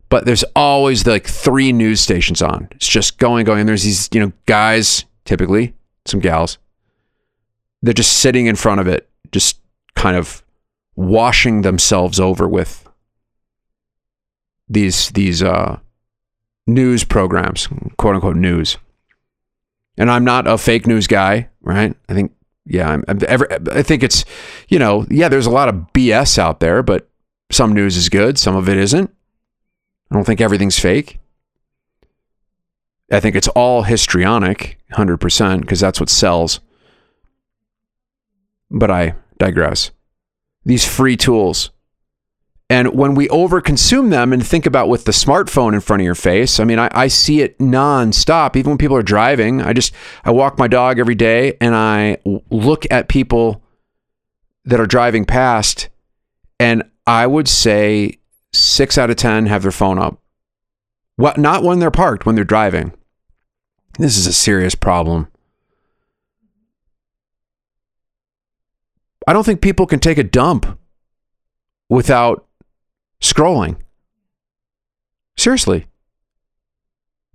but 0.08 0.24
there's 0.24 0.44
always 0.54 1.06
like 1.06 1.26
three 1.26 1.72
news 1.72 2.00
stations 2.00 2.42
on. 2.42 2.68
It's 2.72 2.88
just 2.88 3.18
going, 3.18 3.44
going. 3.44 3.60
And 3.60 3.68
there's 3.68 3.84
these, 3.84 4.08
you 4.12 4.20
know, 4.20 4.32
guys, 4.46 5.04
typically 5.24 5.74
some 6.04 6.20
gals. 6.20 6.58
They're 7.82 7.94
just 7.94 8.18
sitting 8.18 8.46
in 8.46 8.56
front 8.56 8.80
of 8.80 8.88
it, 8.88 9.08
just 9.32 9.58
kind 9.94 10.16
of 10.16 10.42
washing 10.96 11.62
themselves 11.62 12.20
over 12.20 12.48
with 12.48 12.88
these 14.68 15.10
these 15.10 15.42
uh 15.42 15.78
news 16.66 17.04
programs, 17.04 17.68
quote 17.96 18.14
unquote 18.14 18.36
news. 18.36 18.78
And 19.96 20.10
I'm 20.10 20.24
not 20.24 20.46
a 20.46 20.58
fake 20.58 20.86
news 20.86 21.06
guy, 21.06 21.48
right? 21.60 21.96
I 22.08 22.14
think, 22.14 22.32
yeah, 22.66 22.88
I'm, 22.88 23.04
I'm 23.06 23.18
ever, 23.28 23.46
I 23.70 23.82
think 23.82 24.02
it's, 24.02 24.24
you 24.68 24.78
know, 24.78 25.06
yeah, 25.10 25.28
there's 25.28 25.46
a 25.46 25.50
lot 25.50 25.68
of 25.68 25.74
BS 25.92 26.38
out 26.38 26.60
there, 26.60 26.82
but 26.82 27.08
some 27.50 27.72
news 27.72 27.96
is 27.96 28.08
good, 28.08 28.38
some 28.38 28.56
of 28.56 28.68
it 28.68 28.76
isn't. 28.76 29.10
I 30.10 30.14
don't 30.14 30.24
think 30.24 30.40
everything's 30.40 30.78
fake. 30.78 31.20
I 33.12 33.20
think 33.20 33.36
it's 33.36 33.48
all 33.48 33.82
histrionic, 33.82 34.78
100%, 34.92 35.60
because 35.60 35.80
that's 35.80 36.00
what 36.00 36.08
sells. 36.08 36.60
But 38.70 38.90
I 38.90 39.14
digress. 39.38 39.90
These 40.64 40.86
free 40.86 41.16
tools, 41.16 41.70
and 42.70 42.94
when 42.94 43.14
we 43.14 43.28
overconsume 43.28 44.10
them 44.10 44.32
and 44.32 44.44
think 44.44 44.64
about 44.64 44.88
with 44.88 45.04
the 45.04 45.12
smartphone 45.12 45.74
in 45.74 45.80
front 45.80 46.00
of 46.00 46.04
your 46.04 46.14
face, 46.14 46.58
I 46.58 46.64
mean, 46.64 46.78
I, 46.78 46.88
I, 46.92 47.08
see 47.08 47.42
it 47.42 47.58
nonstop. 47.58 48.56
Even 48.56 48.70
when 48.70 48.78
people 48.78 48.96
are 48.96 49.02
driving, 49.02 49.60
I 49.60 49.74
just 49.74 49.92
I 50.24 50.30
walk 50.30 50.58
my 50.58 50.66
dog 50.66 50.98
every 50.98 51.14
day 51.14 51.58
and 51.60 51.74
I 51.74 52.16
look 52.50 52.86
at 52.90 53.08
people 53.08 53.62
that 54.64 54.80
are 54.80 54.86
driving 54.86 55.26
past, 55.26 55.90
and 56.58 56.84
I 57.06 57.26
would 57.26 57.48
say 57.48 58.18
six 58.54 58.96
out 58.96 59.10
of 59.10 59.16
ten 59.16 59.44
have 59.46 59.62
their 59.62 59.70
phone 59.70 59.98
up. 59.98 60.18
What? 61.16 61.36
Not 61.36 61.62
when 61.62 61.80
they're 61.80 61.90
parked, 61.90 62.24
when 62.24 62.34
they're 62.34 62.44
driving. 62.44 62.94
This 63.98 64.16
is 64.16 64.26
a 64.26 64.32
serious 64.32 64.74
problem. 64.74 65.28
I 69.26 69.34
don't 69.34 69.44
think 69.44 69.60
people 69.60 69.86
can 69.86 70.00
take 70.00 70.18
a 70.18 70.24
dump 70.24 70.78
without 71.88 72.46
scrolling. 73.24 73.76
Seriously. 75.36 75.86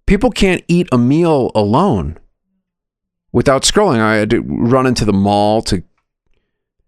People 0.05 0.29
can't 0.29 0.63
eat 0.67 0.88
a 0.91 0.98
meal 0.98 1.51
alone 1.53 2.17
without 3.31 3.63
scrolling. 3.63 4.00
I 4.00 4.15
had 4.15 4.29
to 4.29 4.41
run 4.41 4.88
into 4.88 5.05
the 5.05 5.13
mall 5.13 5.62
to 5.63 5.84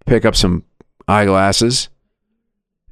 pick 0.05 0.24
up 0.24 0.36
some 0.36 0.63
eyeglasses. 1.08 1.89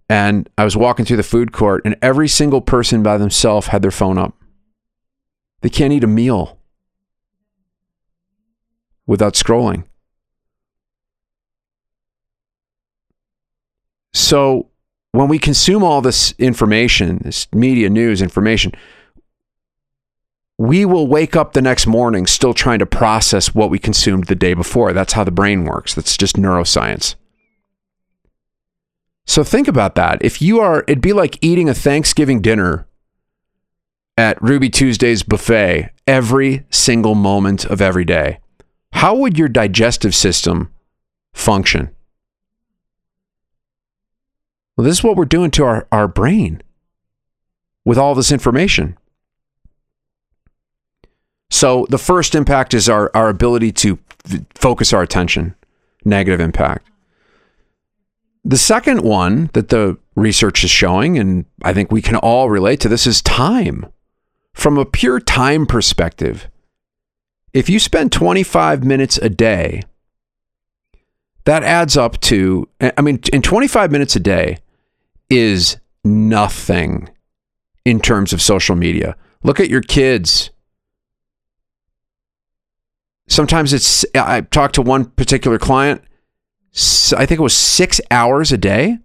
And 0.09 0.49
I 0.57 0.63
was 0.63 0.75
walking 0.75 1.05
through 1.05 1.17
the 1.17 1.23
food 1.23 1.51
court, 1.51 1.83
and 1.85 1.95
every 2.01 2.27
single 2.27 2.61
person 2.61 3.03
by 3.03 3.17
themselves 3.17 3.67
had 3.67 3.83
their 3.83 3.91
phone 3.91 4.17
up. 4.17 4.35
They 5.61 5.69
can't 5.69 5.93
eat 5.93 6.03
a 6.03 6.07
meal 6.07 6.57
without 9.05 9.35
scrolling. 9.35 9.83
So 14.13 14.69
when 15.11 15.27
we 15.27 15.39
consume 15.39 15.83
all 15.83 16.01
this 16.01 16.33
information, 16.37 17.19
this 17.23 17.47
media 17.53 17.89
news 17.89 18.21
information, 18.21 18.71
we 20.57 20.85
will 20.85 21.07
wake 21.07 21.35
up 21.35 21.53
the 21.53 21.61
next 21.61 21.87
morning 21.87 22.27
still 22.27 22.53
trying 22.53 22.79
to 22.79 22.85
process 22.85 23.55
what 23.55 23.69
we 23.69 23.79
consumed 23.79 24.25
the 24.25 24.35
day 24.35 24.53
before. 24.53 24.93
That's 24.93 25.13
how 25.13 25.23
the 25.23 25.31
brain 25.31 25.63
works. 25.63 25.93
That's 25.93 26.17
just 26.17 26.35
neuroscience. 26.35 27.15
So 29.25 29.43
think 29.43 29.67
about 29.67 29.95
that. 29.95 30.17
If 30.21 30.41
you 30.41 30.59
are, 30.59 30.83
it'd 30.87 31.01
be 31.01 31.13
like 31.13 31.37
eating 31.41 31.69
a 31.69 31.73
Thanksgiving 31.73 32.41
dinner 32.41 32.87
at 34.17 34.41
Ruby 34.41 34.69
Tuesday's 34.69 35.23
buffet 35.23 35.91
every 36.05 36.65
single 36.69 37.15
moment 37.15 37.63
of 37.63 37.81
every 37.81 38.03
day. 38.03 38.39
How 38.91 39.15
would 39.15 39.37
your 39.37 39.47
digestive 39.47 40.13
system 40.13 40.73
function? 41.33 41.95
Well, 44.79 44.85
this 44.85 44.99
is 44.99 45.03
what 45.03 45.17
we're 45.17 45.25
doing 45.25 45.51
to 45.51 45.65
our, 45.65 45.85
our 45.91 46.07
brain 46.07 46.61
with 47.83 47.97
all 47.97 48.15
this 48.15 48.31
information. 48.31 48.97
So 51.49 51.85
the 51.89 51.97
first 51.97 52.33
impact 52.33 52.73
is 52.73 52.87
our, 52.87 53.11
our 53.13 53.27
ability 53.27 53.73
to 53.73 53.99
f- 54.25 54.39
focus 54.55 54.93
our 54.93 55.01
attention, 55.01 55.53
negative 56.05 56.39
impact. 56.39 56.87
The 58.45 58.55
second 58.55 59.01
one 59.01 59.49
that 59.51 59.67
the 59.67 59.97
research 60.15 60.63
is 60.63 60.69
showing, 60.69 61.17
and 61.19 61.43
I 61.61 61.73
think 61.73 61.91
we 61.91 62.01
can 62.01 62.15
all 62.15 62.49
relate 62.49 62.79
to 62.79 62.87
this, 62.87 63.05
is 63.05 63.21
time. 63.21 63.85
From 64.53 64.77
a 64.77 64.85
pure 64.85 65.19
time 65.19 65.65
perspective, 65.65 66.49
if 67.51 67.69
you 67.69 67.81
spend 67.81 68.13
25 68.13 68.85
minutes 68.85 69.17
a 69.17 69.27
day, 69.27 69.81
that 71.43 71.63
adds 71.63 71.97
up 71.97 72.17
to, 72.21 72.69
I 72.79 73.01
mean, 73.01 73.19
in 73.33 73.41
25 73.41 73.91
minutes 73.91 74.15
a 74.15 74.21
day, 74.21 74.59
is 75.29 75.77
nothing 76.03 77.09
in 77.85 77.99
terms 77.99 78.33
of 78.33 78.41
social 78.41 78.75
media. 78.75 79.15
Look 79.43 79.59
at 79.59 79.69
your 79.69 79.81
kids. 79.81 80.49
Sometimes 83.27 83.73
it's, 83.73 84.05
I 84.15 84.41
talked 84.41 84.75
to 84.75 84.81
one 84.81 85.05
particular 85.05 85.59
client, 85.59 86.01
I 87.17 87.25
think 87.25 87.39
it 87.39 87.43
was 87.43 87.55
six 87.55 87.99
hours 88.11 88.51
a 88.51 88.57
day. 88.57 88.99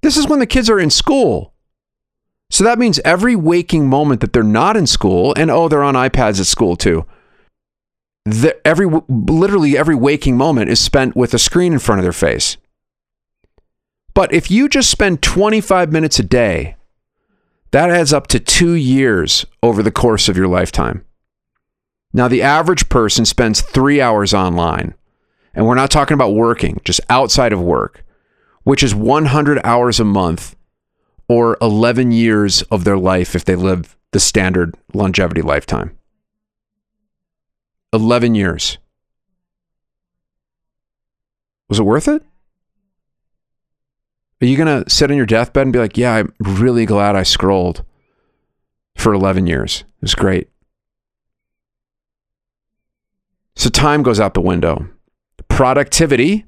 This 0.00 0.16
is 0.16 0.26
when 0.26 0.40
the 0.40 0.46
kids 0.46 0.68
are 0.68 0.80
in 0.80 0.90
school. 0.90 1.54
So 2.50 2.64
that 2.64 2.78
means 2.78 3.00
every 3.04 3.36
waking 3.36 3.88
moment 3.88 4.20
that 4.20 4.32
they're 4.32 4.42
not 4.42 4.76
in 4.76 4.86
school, 4.86 5.32
and 5.36 5.50
oh, 5.50 5.68
they're 5.68 5.82
on 5.82 5.94
iPads 5.94 6.38
at 6.40 6.46
school 6.46 6.76
too. 6.76 7.06
The, 8.24 8.54
every 8.66 8.86
literally 9.08 9.76
every 9.76 9.94
waking 9.94 10.36
moment 10.36 10.70
is 10.70 10.78
spent 10.78 11.16
with 11.16 11.34
a 11.34 11.38
screen 11.38 11.72
in 11.72 11.78
front 11.78 12.00
of 12.00 12.04
their 12.04 12.12
face. 12.12 12.56
But 14.14 14.32
if 14.32 14.50
you 14.50 14.68
just 14.68 14.90
spend 14.90 15.22
25 15.22 15.92
minutes 15.92 16.18
a 16.18 16.22
day, 16.22 16.76
that 17.70 17.90
adds 17.90 18.12
up 18.12 18.26
to 18.28 18.40
two 18.40 18.72
years 18.72 19.46
over 19.62 19.82
the 19.82 19.90
course 19.90 20.28
of 20.28 20.36
your 20.36 20.48
lifetime. 20.48 21.04
Now, 22.12 22.28
the 22.28 22.42
average 22.42 22.90
person 22.90 23.24
spends 23.24 23.62
three 23.62 24.00
hours 24.00 24.34
online, 24.34 24.94
and 25.54 25.66
we're 25.66 25.74
not 25.74 25.90
talking 25.90 26.14
about 26.14 26.34
working, 26.34 26.80
just 26.84 27.00
outside 27.08 27.54
of 27.54 27.60
work, 27.60 28.04
which 28.64 28.82
is 28.82 28.94
100 28.94 29.60
hours 29.64 29.98
a 29.98 30.04
month 30.04 30.54
or 31.28 31.56
11 31.62 32.12
years 32.12 32.60
of 32.62 32.84
their 32.84 32.98
life 32.98 33.34
if 33.34 33.46
they 33.46 33.56
live 33.56 33.96
the 34.10 34.20
standard 34.20 34.74
longevity 34.92 35.40
lifetime. 35.40 35.96
11 37.94 38.34
years. 38.34 38.76
Was 41.70 41.78
it 41.78 41.84
worth 41.84 42.08
it? 42.08 42.22
Are 44.42 44.46
you 44.46 44.56
going 44.56 44.82
to 44.82 44.90
sit 44.90 45.08
on 45.08 45.16
your 45.16 45.24
deathbed 45.24 45.62
and 45.62 45.72
be 45.72 45.78
like, 45.78 45.96
yeah, 45.96 46.14
I'm 46.14 46.34
really 46.40 46.84
glad 46.84 47.14
I 47.14 47.22
scrolled 47.22 47.84
for 48.96 49.14
11 49.14 49.46
years? 49.46 49.84
It 49.86 50.02
was 50.02 50.16
great. 50.16 50.50
So 53.54 53.70
time 53.70 54.02
goes 54.02 54.18
out 54.18 54.34
the 54.34 54.40
window. 54.40 54.88
productivity. 55.48 56.44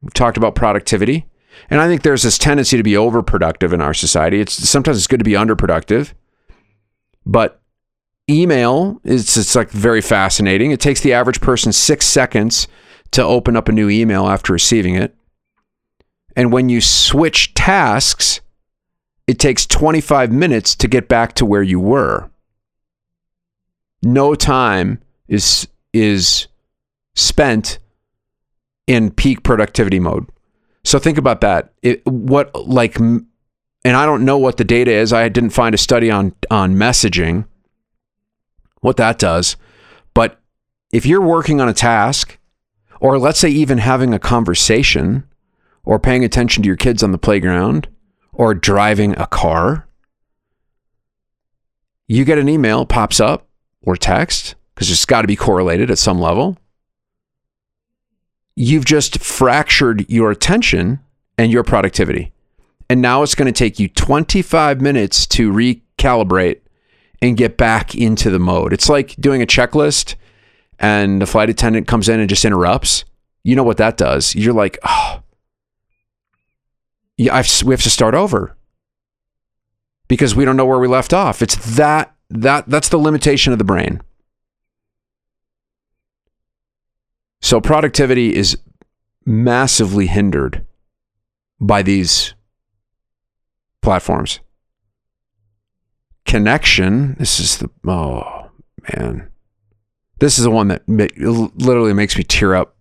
We've 0.00 0.14
talked 0.14 0.38
about 0.38 0.54
productivity. 0.54 1.26
And 1.68 1.80
I 1.80 1.86
think 1.86 2.02
there's 2.02 2.22
this 2.22 2.38
tendency 2.38 2.76
to 2.78 2.82
be 2.82 2.92
overproductive 2.92 3.72
in 3.72 3.82
our 3.82 3.94
society. 3.94 4.40
It's 4.40 4.54
sometimes 4.54 4.96
it's 4.96 5.06
good 5.06 5.20
to 5.20 5.24
be 5.24 5.32
underproductive. 5.32 6.14
But 7.26 7.60
email 8.28 9.00
is 9.04 9.36
it's 9.36 9.54
like 9.54 9.70
very 9.70 10.00
fascinating. 10.00 10.70
It 10.70 10.80
takes 10.80 11.00
the 11.00 11.12
average 11.12 11.40
person 11.40 11.72
6 11.72 12.06
seconds 12.06 12.68
to 13.10 13.22
open 13.22 13.54
up 13.54 13.68
a 13.68 13.72
new 13.72 13.90
email 13.90 14.28
after 14.28 14.52
receiving 14.52 14.94
it. 14.94 15.14
And 16.36 16.52
when 16.52 16.68
you 16.68 16.80
switch 16.80 17.54
tasks, 17.54 18.40
it 19.26 19.38
takes 19.38 19.66
25 19.66 20.32
minutes 20.32 20.74
to 20.76 20.88
get 20.88 21.08
back 21.08 21.34
to 21.34 21.46
where 21.46 21.62
you 21.62 21.80
were. 21.80 22.30
No 24.02 24.34
time 24.34 25.00
is 25.28 25.66
is 25.92 26.48
spent 27.14 27.78
in 28.86 29.10
peak 29.10 29.42
productivity 29.42 30.00
mode. 30.00 30.28
So 30.82 30.98
think 30.98 31.16
about 31.16 31.40
that. 31.40 31.72
It, 31.82 32.04
what 32.06 32.54
like 32.68 32.98
and 32.98 33.26
I 33.84 34.04
don't 34.04 34.24
know 34.24 34.38
what 34.38 34.56
the 34.56 34.64
data 34.64 34.90
is. 34.90 35.12
I 35.12 35.28
didn't 35.28 35.50
find 35.50 35.74
a 35.74 35.78
study 35.78 36.10
on 36.10 36.34
on 36.50 36.74
messaging 36.74 37.46
what 38.80 38.98
that 38.98 39.18
does. 39.18 39.56
But 40.12 40.40
if 40.92 41.06
you're 41.06 41.22
working 41.22 41.60
on 41.60 41.68
a 41.68 41.74
task 41.74 42.38
or 43.00 43.18
let's 43.18 43.38
say 43.38 43.48
even 43.48 43.78
having 43.78 44.12
a 44.12 44.18
conversation 44.18 45.24
or 45.84 45.98
paying 45.98 46.24
attention 46.24 46.62
to 46.62 46.66
your 46.66 46.76
kids 46.76 47.02
on 47.02 47.12
the 47.12 47.18
playground 47.18 47.88
or 48.32 48.54
driving 48.54 49.18
a 49.18 49.26
car, 49.26 49.86
you 52.06 52.24
get 52.24 52.38
an 52.38 52.48
email 52.48 52.84
pops 52.84 53.20
up 53.20 53.46
or 53.82 53.96
text 53.96 54.54
because 54.74 54.90
it's 54.90 55.04
got 55.04 55.22
to 55.22 55.28
be 55.28 55.36
correlated 55.36 55.90
at 55.90 55.98
some 55.98 56.20
level. 56.20 56.56
You've 58.56 58.84
just 58.84 59.18
fractured 59.20 60.08
your 60.08 60.30
attention 60.30 61.00
and 61.38 61.50
your 61.50 61.64
productivity. 61.64 62.32
And 62.88 63.00
now 63.00 63.22
it's 63.22 63.34
going 63.34 63.52
to 63.52 63.58
take 63.58 63.78
you 63.78 63.88
25 63.88 64.80
minutes 64.80 65.26
to 65.28 65.50
recalibrate 65.50 66.60
and 67.22 67.36
get 67.36 67.56
back 67.56 67.94
into 67.94 68.30
the 68.30 68.38
mode. 68.38 68.72
It's 68.72 68.88
like 68.88 69.16
doing 69.16 69.42
a 69.42 69.46
checklist 69.46 70.14
and 70.78 71.22
the 71.22 71.26
flight 71.26 71.48
attendant 71.48 71.88
comes 71.88 72.08
in 72.08 72.20
and 72.20 72.28
just 72.28 72.44
interrupts. 72.44 73.04
You 73.42 73.56
know 73.56 73.62
what 73.62 73.78
that 73.78 73.96
does? 73.96 74.34
You're 74.34 74.52
like, 74.52 74.78
oh, 74.84 75.22
yeah, 77.16 77.34
I've, 77.34 77.48
we 77.64 77.72
have 77.72 77.82
to 77.82 77.90
start 77.90 78.14
over 78.14 78.56
because 80.08 80.34
we 80.34 80.44
don't 80.44 80.56
know 80.56 80.66
where 80.66 80.78
we 80.78 80.88
left 80.88 81.12
off. 81.12 81.42
It's 81.42 81.76
that 81.76 82.14
that 82.30 82.68
that's 82.68 82.88
the 82.88 82.98
limitation 82.98 83.52
of 83.52 83.58
the 83.58 83.64
brain. 83.64 84.00
So 87.40 87.60
productivity 87.60 88.34
is 88.34 88.58
massively 89.24 90.06
hindered 90.06 90.64
by 91.60 91.82
these 91.82 92.34
platforms. 93.82 94.40
Connection, 96.24 97.16
this 97.18 97.38
is 97.38 97.58
the 97.58 97.70
oh 97.86 98.50
man. 98.94 99.28
This 100.20 100.38
is 100.38 100.44
the 100.44 100.50
one 100.50 100.68
that 100.68 100.88
literally 100.88 101.92
makes 101.92 102.16
me 102.16 102.24
tear 102.24 102.54
up 102.54 102.73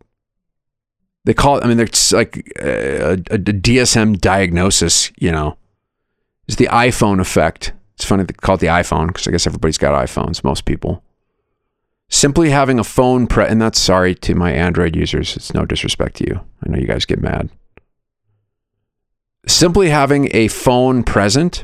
they 1.25 1.33
call 1.33 1.57
it, 1.57 1.63
I 1.63 1.67
mean, 1.67 1.79
it's 1.79 2.11
like 2.11 2.51
uh, 2.61 2.67
a, 2.67 3.13
a, 3.13 3.39
DSM 3.39 4.19
diagnosis, 4.19 5.12
you 5.17 5.31
know. 5.31 5.57
It's 6.47 6.57
the 6.57 6.67
iPhone 6.67 7.21
effect. 7.21 7.71
It's 7.95 8.03
funny 8.03 8.23
they 8.23 8.33
call 8.33 8.55
it 8.55 8.62
the 8.62 8.67
iPhone 8.67 9.07
because 9.07 9.27
I 9.27 9.31
guess 9.31 9.47
everybody's 9.47 9.77
got 9.77 9.93
iPhones, 9.93 10.43
most 10.43 10.65
people. 10.65 11.03
Simply 12.09 12.49
having 12.49 12.77
a 12.77 12.83
phone, 12.83 13.27
pre- 13.27 13.47
and 13.47 13.62
that's 13.62 13.79
sorry 13.79 14.13
to 14.15 14.36
my 14.36 14.51
Android 14.51 14.95
users. 14.95 15.38
It's 15.38 15.53
no 15.53 15.65
disrespect 15.65 16.17
to 16.17 16.27
you. 16.27 16.41
I 16.63 16.69
know 16.69 16.77
you 16.77 16.88
guys 16.88 17.05
get 17.05 17.21
mad. 17.21 17.49
Simply 19.47 19.89
having 19.89 20.29
a 20.36 20.49
phone 20.49 21.03
present, 21.03 21.63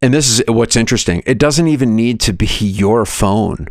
and 0.00 0.12
this 0.12 0.28
is 0.28 0.42
what's 0.48 0.76
interesting, 0.76 1.22
it 1.26 1.38
doesn't 1.38 1.68
even 1.68 1.94
need 1.94 2.20
to 2.20 2.32
be 2.32 2.46
your 2.60 3.04
phone, 3.04 3.68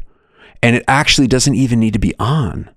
and 0.61 0.75
it 0.75 0.83
actually 0.87 1.27
doesn't 1.27 1.55
even 1.55 1.79
need 1.79 1.93
to 1.93 1.99
be 1.99 2.13
on 2.19 2.69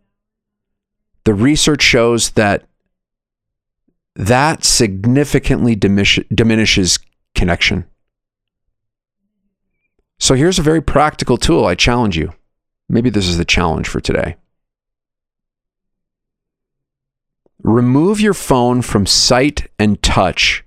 the 1.27 1.35
research 1.35 1.83
shows 1.83 2.31
that 2.31 2.69
that 4.15 4.65
significantly 4.65 5.75
diminish, 5.75 6.21
diminishes 6.33 7.01
connection. 7.35 7.85
So 10.21 10.35
here's 10.35 10.61
a 10.61 10.63
very 10.63 10.81
practical 10.81 11.37
tool. 11.37 11.67
I 11.67 11.75
challenge 11.75 12.17
you. 12.17 12.33
Maybe 12.89 13.11
this 13.11 13.27
is 13.27 13.39
the 13.39 13.45
challenge 13.45 13.89
for 13.89 14.01
today. 14.01 14.37
Remove 17.61 18.21
your 18.21 18.33
phone 18.33 18.81
from 18.81 19.05
sight 19.05 19.69
and 19.81 20.01
touch 20.05 20.65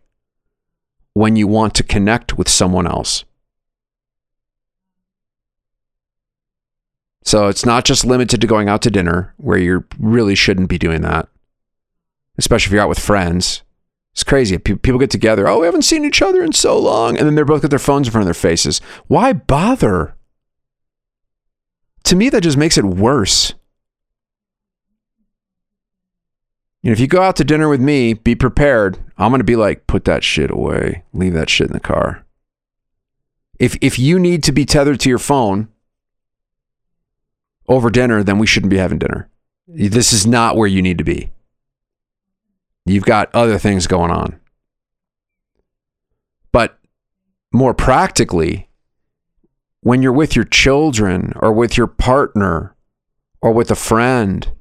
when 1.13 1.37
you 1.37 1.47
want 1.47 1.73
to 1.75 1.83
connect 1.83 2.37
with 2.37 2.49
someone 2.49 2.85
else. 2.85 3.23
So 7.23 7.47
it's 7.47 7.65
not 7.65 7.85
just 7.85 8.05
limited 8.05 8.41
to 8.41 8.47
going 8.47 8.69
out 8.69 8.81
to 8.83 8.91
dinner 8.91 9.33
where 9.37 9.57
you 9.57 9.85
really 9.97 10.35
shouldn't 10.35 10.69
be 10.69 10.77
doing 10.77 11.01
that, 11.01 11.27
especially 12.37 12.69
if 12.69 12.73
you're 12.73 12.81
out 12.81 12.89
with 12.89 12.99
friends. 12.99 13.61
It's 14.13 14.23
crazy. 14.23 14.57
People 14.57 14.99
get 14.99 15.11
together. 15.11 15.47
Oh, 15.47 15.59
we 15.59 15.65
haven't 15.65 15.83
seen 15.83 16.03
each 16.03 16.21
other 16.21 16.43
in 16.43 16.51
so 16.51 16.77
long. 16.77 17.17
And 17.17 17.25
then 17.25 17.35
they're 17.35 17.45
both 17.45 17.61
got 17.61 17.69
their 17.69 17.79
phones 17.79 18.07
in 18.07 18.11
front 18.11 18.23
of 18.23 18.27
their 18.27 18.33
faces. 18.33 18.79
Why 19.07 19.33
bother? 19.33 20.15
To 22.03 22.15
me, 22.15 22.29
that 22.29 22.41
just 22.41 22.57
makes 22.57 22.77
it 22.77 22.85
worse. 22.85 23.53
You 26.81 26.89
know, 26.89 26.93
if 26.93 26.99
you 26.99 27.07
go 27.07 27.21
out 27.21 27.35
to 27.35 27.43
dinner 27.43 27.69
with 27.69 27.81
me, 27.81 28.13
be 28.13 28.35
prepared. 28.35 28.97
I'm 29.17 29.31
going 29.31 29.39
to 29.39 29.45
be 29.45 29.55
like, 29.55 29.85
put 29.85 30.05
that 30.05 30.23
shit 30.23 30.49
away. 30.49 31.03
Leave 31.13 31.33
that 31.33 31.49
shit 31.49 31.67
in 31.67 31.73
the 31.73 31.79
car. 31.79 32.25
If, 33.59 33.77
if 33.81 33.99
you 33.99 34.17
need 34.17 34.43
to 34.43 34.51
be 34.51 34.65
tethered 34.65 34.99
to 35.01 35.09
your 35.09 35.19
phone, 35.19 35.67
over 37.69 37.89
dinner, 37.89 38.23
then 38.23 38.39
we 38.39 38.47
shouldn't 38.47 38.71
be 38.71 38.77
having 38.77 38.99
dinner. 38.99 39.29
This 39.67 40.11
is 40.11 40.25
not 40.25 40.57
where 40.57 40.67
you 40.67 40.81
need 40.81 40.97
to 40.97 41.03
be. 41.03 41.31
You've 42.85 43.05
got 43.05 43.33
other 43.35 43.59
things 43.59 43.85
going 43.85 44.09
on. 44.09 44.39
But 46.51 46.79
more 47.53 47.75
practically, 47.75 48.67
when 49.81 50.01
you're 50.01 50.11
with 50.11 50.35
your 50.35 50.45
children 50.45 51.33
or 51.35 51.53
with 51.53 51.77
your 51.77 51.85
partner 51.85 52.75
or 53.41 53.53
with 53.53 53.69
a 53.69 53.75
friend, 53.75 54.51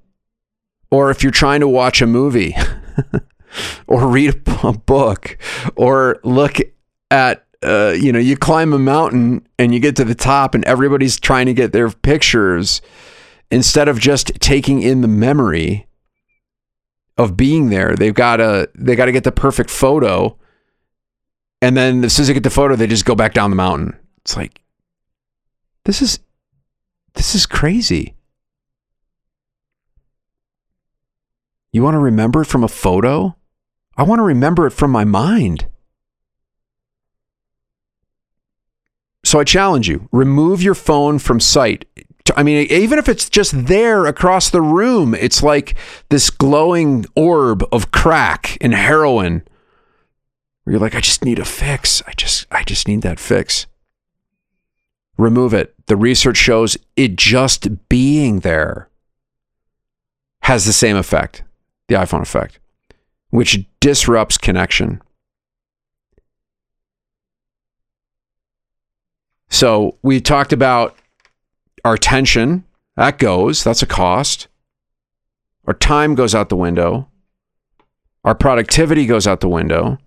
or 0.91 1.11
if 1.11 1.23
you're 1.23 1.33
trying 1.33 1.61
to 1.61 1.69
watch 1.69 2.03
a 2.03 2.07
movie 2.07 2.55
or 3.87 4.07
read 4.07 4.43
a 4.63 4.73
book 4.73 5.39
or 5.75 6.21
look 6.23 6.59
at 7.11 7.47
uh, 7.63 7.95
you 7.99 8.13
know, 8.13 8.19
you 8.19 8.37
climb 8.37 8.73
a 8.73 8.79
mountain 8.79 9.47
and 9.59 9.75
you 9.75 9.81
get 9.81 9.97
to 9.97 10.05
the 10.05 10.15
top 10.15 10.55
and 10.55 10.65
everybody's 10.65 11.19
trying 11.19 11.47
to 11.47 11.55
get 11.55 11.73
their 11.73 11.91
pictures 11.91 12.81
instead 13.51 13.89
of 13.89 13.99
just 13.99 14.33
taking 14.41 14.83
in 14.83 15.01
the 15.01 15.09
memory 15.09 15.87
of 17.17 17.37
being 17.37 17.71
there. 17.71 17.97
They've 17.97 18.15
got 18.15 18.37
to 18.37 18.71
they 18.75 18.95
got 18.95 19.07
to 19.07 19.13
get 19.13 19.25
the 19.25 19.33
perfect 19.33 19.71
photo. 19.71 20.37
And 21.61 21.77
then 21.77 22.05
as 22.05 22.13
soon 22.13 22.23
as 22.23 22.29
they 22.29 22.35
get 22.35 22.45
the 22.45 22.51
photo, 22.51 22.77
they 22.77 22.87
just 22.87 23.05
go 23.05 23.17
back 23.17 23.35
down 23.35 23.51
the 23.51 23.57
mountain. 23.57 23.99
It's 24.19 24.37
like 24.37 24.63
this 25.85 26.01
is 26.01 26.21
this 27.15 27.35
is 27.35 27.47
crazy. 27.47 28.15
You 31.73 31.83
want 31.83 31.95
to 31.95 31.99
remember 31.99 32.43
it 32.43 32.47
from 32.47 32.65
a 32.65 32.69
photo? 32.69 33.37
I 33.97 34.05
want 34.05 34.21
to 34.21 34.25
remember 34.25 34.67
it 34.67 34.71
from 34.71 34.91
my 34.91 35.05
mind. 35.05 35.68
So 39.29 39.39
I 39.39 39.45
challenge 39.45 39.91
you 39.91 40.09
remove 40.11 40.63
your 40.63 40.75
phone 40.75 41.19
from 41.19 41.39
sight. 41.39 41.85
I 42.35 42.43
mean, 42.43 42.67
even 42.71 42.99
if 42.99 43.11
it's 43.11 43.29
just 43.29 43.67
there 43.67 44.07
across 44.07 44.49
the 44.49 44.63
room, 44.63 45.15
it's 45.15 45.43
like 45.43 45.75
this 46.09 46.31
glowing 46.31 47.05
orb 47.15 47.63
of 47.71 47.91
crack 47.91 48.57
and 48.63 48.73
heroin. 48.73 49.43
Where 50.65 50.73
you're 50.73 50.81
like, 50.81 50.95
I 50.95 51.03
just 51.03 51.27
need 51.27 51.39
a 51.39 51.45
fix. 51.45 52.03
I 52.07 52.13
just, 52.17 52.47
I 52.51 52.65
just 52.65 52.89
need 52.89 53.03
that 53.03 53.21
fix. 53.21 53.67
Remove 55.19 55.53
it. 55.53 55.75
The 55.89 55.97
research 55.97 56.39
shows 56.39 56.79
it 56.97 57.15
just 57.17 57.69
being 57.91 58.41
there 58.41 58.89
has 60.45 60.65
the 60.65 60.73
same 60.73 60.97
effect, 60.97 61.43
the 61.89 61.97
iPhone 61.97 62.23
effect, 62.23 62.61
which 63.29 63.67
disrupts 63.81 64.39
connection. 64.39 65.03
So 69.49 69.97
we 70.03 70.21
talked 70.21 70.53
about 70.53 70.97
our 71.85 71.97
tension, 71.97 72.65
that 72.97 73.19
goes, 73.19 73.65
that's 73.65 73.83
a 73.83 73.87
cost. 73.87 74.49
Our 75.67 75.75
time 75.75 76.15
goes 76.15 76.35
out 76.35 76.49
the 76.49 76.57
window. 76.57 77.09
Our 78.25 78.35
productivity 78.35 79.07
goes 79.07 79.27
out 79.27 79.41
the 79.41 79.49
window. 79.49 79.99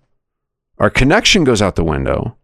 Our 0.78 0.90
connection 0.90 1.44
goes 1.44 1.62
out 1.62 1.76
the 1.76 1.84
window. 1.84 2.36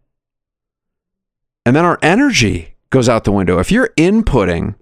And 1.65 1.75
then 1.75 1.85
our 1.85 1.99
energy 2.01 2.75
goes 2.89 3.07
out 3.07 3.23
the 3.23 3.31
window. 3.31 3.59
If 3.59 3.71
you're 3.71 3.93
inputting 3.97 4.75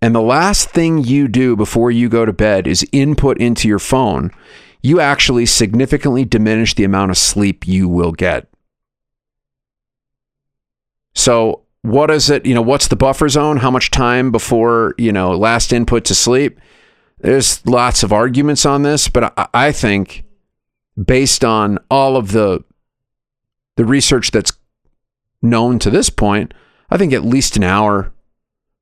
and 0.00 0.14
the 0.14 0.20
last 0.20 0.70
thing 0.70 1.04
you 1.04 1.28
do 1.28 1.54
before 1.54 1.90
you 1.90 2.08
go 2.08 2.24
to 2.24 2.32
bed 2.32 2.66
is 2.66 2.86
input 2.92 3.38
into 3.38 3.68
your 3.68 3.78
phone, 3.78 4.30
you 4.82 5.00
actually 5.00 5.46
significantly 5.46 6.24
diminish 6.24 6.74
the 6.74 6.84
amount 6.84 7.10
of 7.10 7.18
sleep 7.18 7.66
you 7.68 7.88
will 7.88 8.12
get. 8.12 8.48
So, 11.14 11.62
what 11.82 12.10
is 12.10 12.30
it? 12.30 12.46
You 12.46 12.54
know, 12.54 12.62
what's 12.62 12.88
the 12.88 12.96
buffer 12.96 13.28
zone? 13.28 13.58
How 13.58 13.70
much 13.70 13.90
time 13.90 14.30
before, 14.30 14.94
you 14.98 15.12
know, 15.12 15.30
last 15.32 15.72
input 15.72 16.04
to 16.06 16.14
sleep? 16.14 16.60
There's 17.18 17.64
lots 17.66 18.02
of 18.02 18.12
arguments 18.12 18.64
on 18.64 18.82
this, 18.82 19.08
but 19.08 19.32
I, 19.36 19.48
I 19.52 19.72
think 19.72 20.24
based 21.02 21.44
on 21.44 21.78
all 21.90 22.16
of 22.16 22.32
the 22.32 22.64
the 23.76 23.84
research 23.84 24.30
that's 24.30 24.52
known 25.40 25.78
to 25.78 25.90
this 25.90 26.10
point, 26.10 26.52
I 26.90 26.98
think 26.98 27.12
at 27.12 27.24
least 27.24 27.56
an 27.56 27.64
hour 27.64 28.12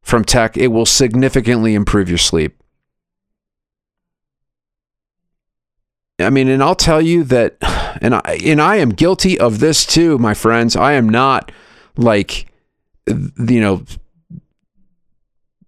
from 0.03 0.25
tech, 0.25 0.57
it 0.57 0.69
will 0.69 0.87
significantly 0.87 1.75
improve 1.75 2.09
your 2.09 2.19
sleep. 2.19 2.61
I 6.19 6.31
mean, 6.31 6.49
and 6.49 6.63
I'll 6.63 6.75
tell 6.75 7.01
you 7.01 7.25
that, 7.25 7.57
and 8.03 8.15
I, 8.15 8.41
and 8.45 8.61
I 8.61 8.77
am 8.77 8.91
guilty 8.91 9.39
of 9.39 9.61
this 9.61 9.87
too, 9.87 10.19
my 10.19 10.35
friends. 10.35 10.77
I 10.77 10.95
am 10.95 11.09
not 11.09 11.53
like, 12.01 12.47
you 13.07 13.61
know, 13.61 13.85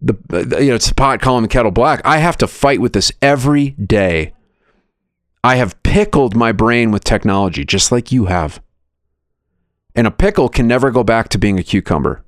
the 0.00 0.58
you 0.60 0.68
know 0.68 0.74
it's 0.74 0.92
pot 0.92 1.20
calling 1.20 1.42
the 1.42 1.48
kettle 1.48 1.70
black. 1.70 2.00
I 2.04 2.18
have 2.18 2.36
to 2.38 2.46
fight 2.46 2.80
with 2.80 2.92
this 2.92 3.12
every 3.22 3.70
day. 3.70 4.32
I 5.44 5.56
have 5.56 5.80
pickled 5.82 6.36
my 6.36 6.52
brain 6.52 6.90
with 6.90 7.04
technology, 7.04 7.64
just 7.64 7.92
like 7.92 8.12
you 8.12 8.26
have. 8.26 8.60
And 9.94 10.06
a 10.06 10.10
pickle 10.10 10.48
can 10.48 10.66
never 10.66 10.90
go 10.90 11.04
back 11.04 11.28
to 11.30 11.38
being 11.38 11.58
a 11.58 11.62
cucumber. 11.62 12.24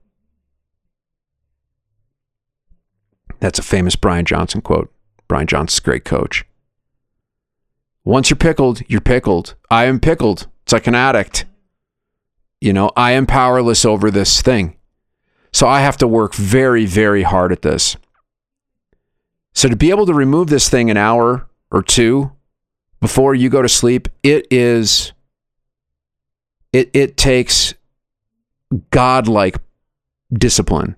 That's 3.40 3.59
a 3.59 3.62
famous 3.62 3.97
Brian 3.97 4.25
Johnson 4.25 4.61
quote. 4.61 4.93
Brian 5.29 5.47
Johnson's 5.47 5.81
great 5.81 6.05
coach. 6.05 6.45
Once 8.05 8.29
you're 8.29 8.37
pickled, 8.37 8.83
you're 8.88 9.01
pickled. 9.01 9.55
I 9.71 9.87
am 9.87 9.99
pickled. 9.99 10.49
It's 10.64 10.73
like 10.73 10.87
an 10.87 10.95
addict. 10.95 11.47
You 12.64 12.72
know, 12.72 12.90
I 12.96 13.12
am 13.12 13.27
powerless 13.27 13.85
over 13.85 14.11
this 14.11 14.40
thing. 14.40 14.79
So 15.53 15.68
I 15.68 15.81
have 15.81 15.98
to 15.98 16.09
work 16.09 16.35
very, 16.35 16.87
very 16.87 17.22
hard 17.22 17.53
at 17.53 17.61
this. 17.61 17.94
So 19.53 19.68
to 19.68 19.77
be 19.77 19.90
able 19.90 20.07
to 20.07 20.14
remove 20.14 20.48
this 20.48 20.70
thing 20.70 20.90
an 20.90 20.96
hour 20.96 21.46
or 21.70 21.83
two 21.83 22.33
before 23.03 23.35
you 23.35 23.50
go 23.50 23.61
to 23.61 23.68
sleep, 23.68 24.09
it 24.22 24.46
is 24.50 25.12
it 26.72 26.88
it 26.94 27.18
takes 27.18 27.74
godlike 28.90 29.59
discipline 30.33 30.96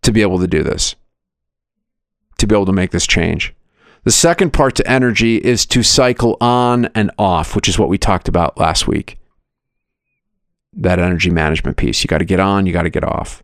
to 0.00 0.12
be 0.12 0.22
able 0.22 0.38
to 0.38 0.46
do 0.46 0.62
this. 0.62 0.94
To 2.38 2.46
be 2.46 2.54
able 2.54 2.64
to 2.64 2.72
make 2.72 2.90
this 2.90 3.06
change. 3.06 3.54
The 4.04 4.12
second 4.12 4.54
part 4.54 4.76
to 4.76 4.90
energy 4.90 5.36
is 5.36 5.66
to 5.66 5.82
cycle 5.82 6.38
on 6.40 6.86
and 6.94 7.10
off, 7.18 7.54
which 7.54 7.68
is 7.68 7.78
what 7.78 7.90
we 7.90 7.98
talked 7.98 8.28
about 8.28 8.56
last 8.56 8.88
week 8.88 9.17
that 10.74 10.98
energy 10.98 11.30
management 11.30 11.76
piece. 11.76 12.02
You 12.02 12.08
got 12.08 12.18
to 12.18 12.24
get 12.24 12.40
on, 12.40 12.66
you 12.66 12.72
got 12.72 12.82
to 12.82 12.90
get 12.90 13.04
off. 13.04 13.42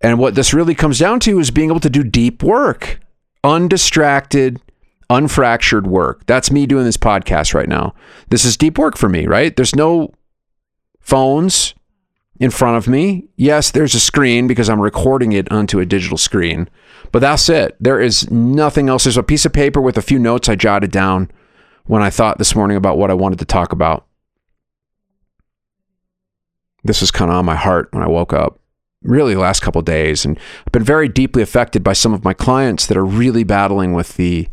And 0.00 0.18
what 0.18 0.34
this 0.34 0.54
really 0.54 0.74
comes 0.74 0.98
down 0.98 1.20
to 1.20 1.38
is 1.40 1.50
being 1.50 1.70
able 1.70 1.80
to 1.80 1.90
do 1.90 2.04
deep 2.04 2.42
work, 2.42 3.00
undistracted, 3.42 4.60
unfractured 5.10 5.86
work. 5.86 6.24
That's 6.26 6.50
me 6.50 6.66
doing 6.66 6.84
this 6.84 6.96
podcast 6.96 7.54
right 7.54 7.68
now. 7.68 7.94
This 8.30 8.44
is 8.44 8.56
deep 8.56 8.78
work 8.78 8.96
for 8.96 9.08
me, 9.08 9.26
right? 9.26 9.54
There's 9.56 9.74
no 9.74 10.12
phones 11.00 11.74
in 12.38 12.50
front 12.50 12.76
of 12.76 12.86
me. 12.86 13.28
Yes, 13.36 13.70
there's 13.70 13.94
a 13.94 14.00
screen 14.00 14.46
because 14.46 14.68
I'm 14.68 14.80
recording 14.80 15.32
it 15.32 15.50
onto 15.50 15.80
a 15.80 15.86
digital 15.86 16.18
screen, 16.18 16.68
but 17.10 17.20
that's 17.20 17.48
it. 17.48 17.76
There 17.80 18.00
is 18.00 18.30
nothing 18.30 18.88
else. 18.88 19.04
There's 19.04 19.16
a 19.16 19.22
piece 19.22 19.44
of 19.44 19.52
paper 19.52 19.80
with 19.80 19.98
a 19.98 20.02
few 20.02 20.18
notes 20.18 20.48
I 20.48 20.54
jotted 20.54 20.92
down 20.92 21.30
when 21.86 22.02
I 22.02 22.10
thought 22.10 22.38
this 22.38 22.54
morning 22.54 22.76
about 22.76 22.98
what 22.98 23.10
I 23.10 23.14
wanted 23.14 23.38
to 23.40 23.44
talk 23.44 23.72
about 23.72 24.06
this 26.84 27.00
was 27.00 27.10
kind 27.10 27.30
of 27.30 27.36
on 27.36 27.44
my 27.44 27.56
heart 27.56 27.88
when 27.92 28.02
I 28.02 28.08
woke 28.08 28.32
up 28.32 28.60
really 29.02 29.34
the 29.34 29.40
last 29.40 29.60
couple 29.60 29.80
days 29.82 30.24
and 30.24 30.38
I've 30.66 30.72
been 30.72 30.82
very 30.82 31.08
deeply 31.08 31.42
affected 31.42 31.84
by 31.84 31.92
some 31.92 32.12
of 32.12 32.24
my 32.24 32.34
clients 32.34 32.86
that 32.86 32.96
are 32.96 33.04
really 33.04 33.44
battling 33.44 33.92
with 33.92 34.16
the 34.16 34.48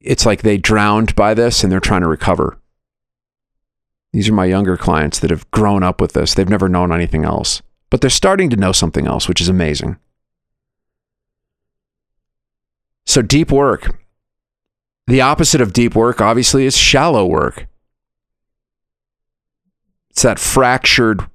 it's 0.00 0.26
like 0.26 0.42
they 0.42 0.58
drowned 0.58 1.14
by 1.14 1.32
this 1.34 1.62
and 1.62 1.70
they're 1.70 1.78
trying 1.78 2.00
to 2.00 2.08
recover. 2.08 2.58
These 4.12 4.28
are 4.28 4.34
my 4.34 4.46
younger 4.46 4.76
clients 4.76 5.20
that 5.20 5.30
have 5.30 5.48
grown 5.52 5.82
up 5.82 6.00
with 6.00 6.12
this. 6.12 6.34
They've 6.34 6.48
never 6.48 6.68
known 6.68 6.92
anything 6.92 7.24
else, 7.24 7.62
but 7.88 8.00
they're 8.00 8.10
starting 8.10 8.50
to 8.50 8.56
know 8.56 8.72
something 8.72 9.06
else, 9.06 9.28
which 9.28 9.40
is 9.40 9.48
amazing. 9.48 9.96
So 13.06 13.22
deep 13.22 13.50
work. 13.50 13.96
The 15.06 15.20
opposite 15.20 15.60
of 15.60 15.72
deep 15.72 15.94
work 15.94 16.20
obviously 16.20 16.66
is 16.66 16.76
shallow 16.76 17.26
work. 17.26 17.66
It's 20.12 20.22
that 20.22 20.38
fractured 20.38 21.26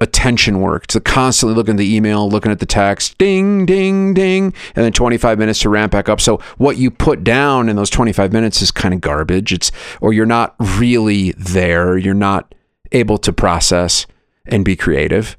attention 0.00 0.60
work. 0.60 0.84
It's 0.84 0.98
constantly 1.04 1.54
looking 1.54 1.74
at 1.74 1.78
the 1.78 1.94
email, 1.94 2.28
looking 2.28 2.50
at 2.50 2.58
the 2.58 2.66
text, 2.66 3.16
ding, 3.18 3.64
ding, 3.66 4.14
ding, 4.14 4.54
and 4.74 4.84
then 4.84 4.92
25 4.92 5.38
minutes 5.38 5.60
to 5.60 5.68
ramp 5.68 5.92
back 5.92 6.08
up. 6.08 6.20
So 6.20 6.38
what 6.58 6.76
you 6.76 6.90
put 6.90 7.22
down 7.22 7.68
in 7.68 7.76
those 7.76 7.90
25 7.90 8.32
minutes 8.32 8.62
is 8.62 8.70
kind 8.70 8.94
of 8.94 9.00
garbage. 9.00 9.52
It's 9.52 9.70
or 10.00 10.12
you're 10.12 10.26
not 10.26 10.54
really 10.58 11.32
there. 11.32 11.96
You're 11.96 12.14
not 12.14 12.54
able 12.92 13.18
to 13.18 13.32
process 13.32 14.06
and 14.46 14.64
be 14.64 14.76
creative 14.76 15.36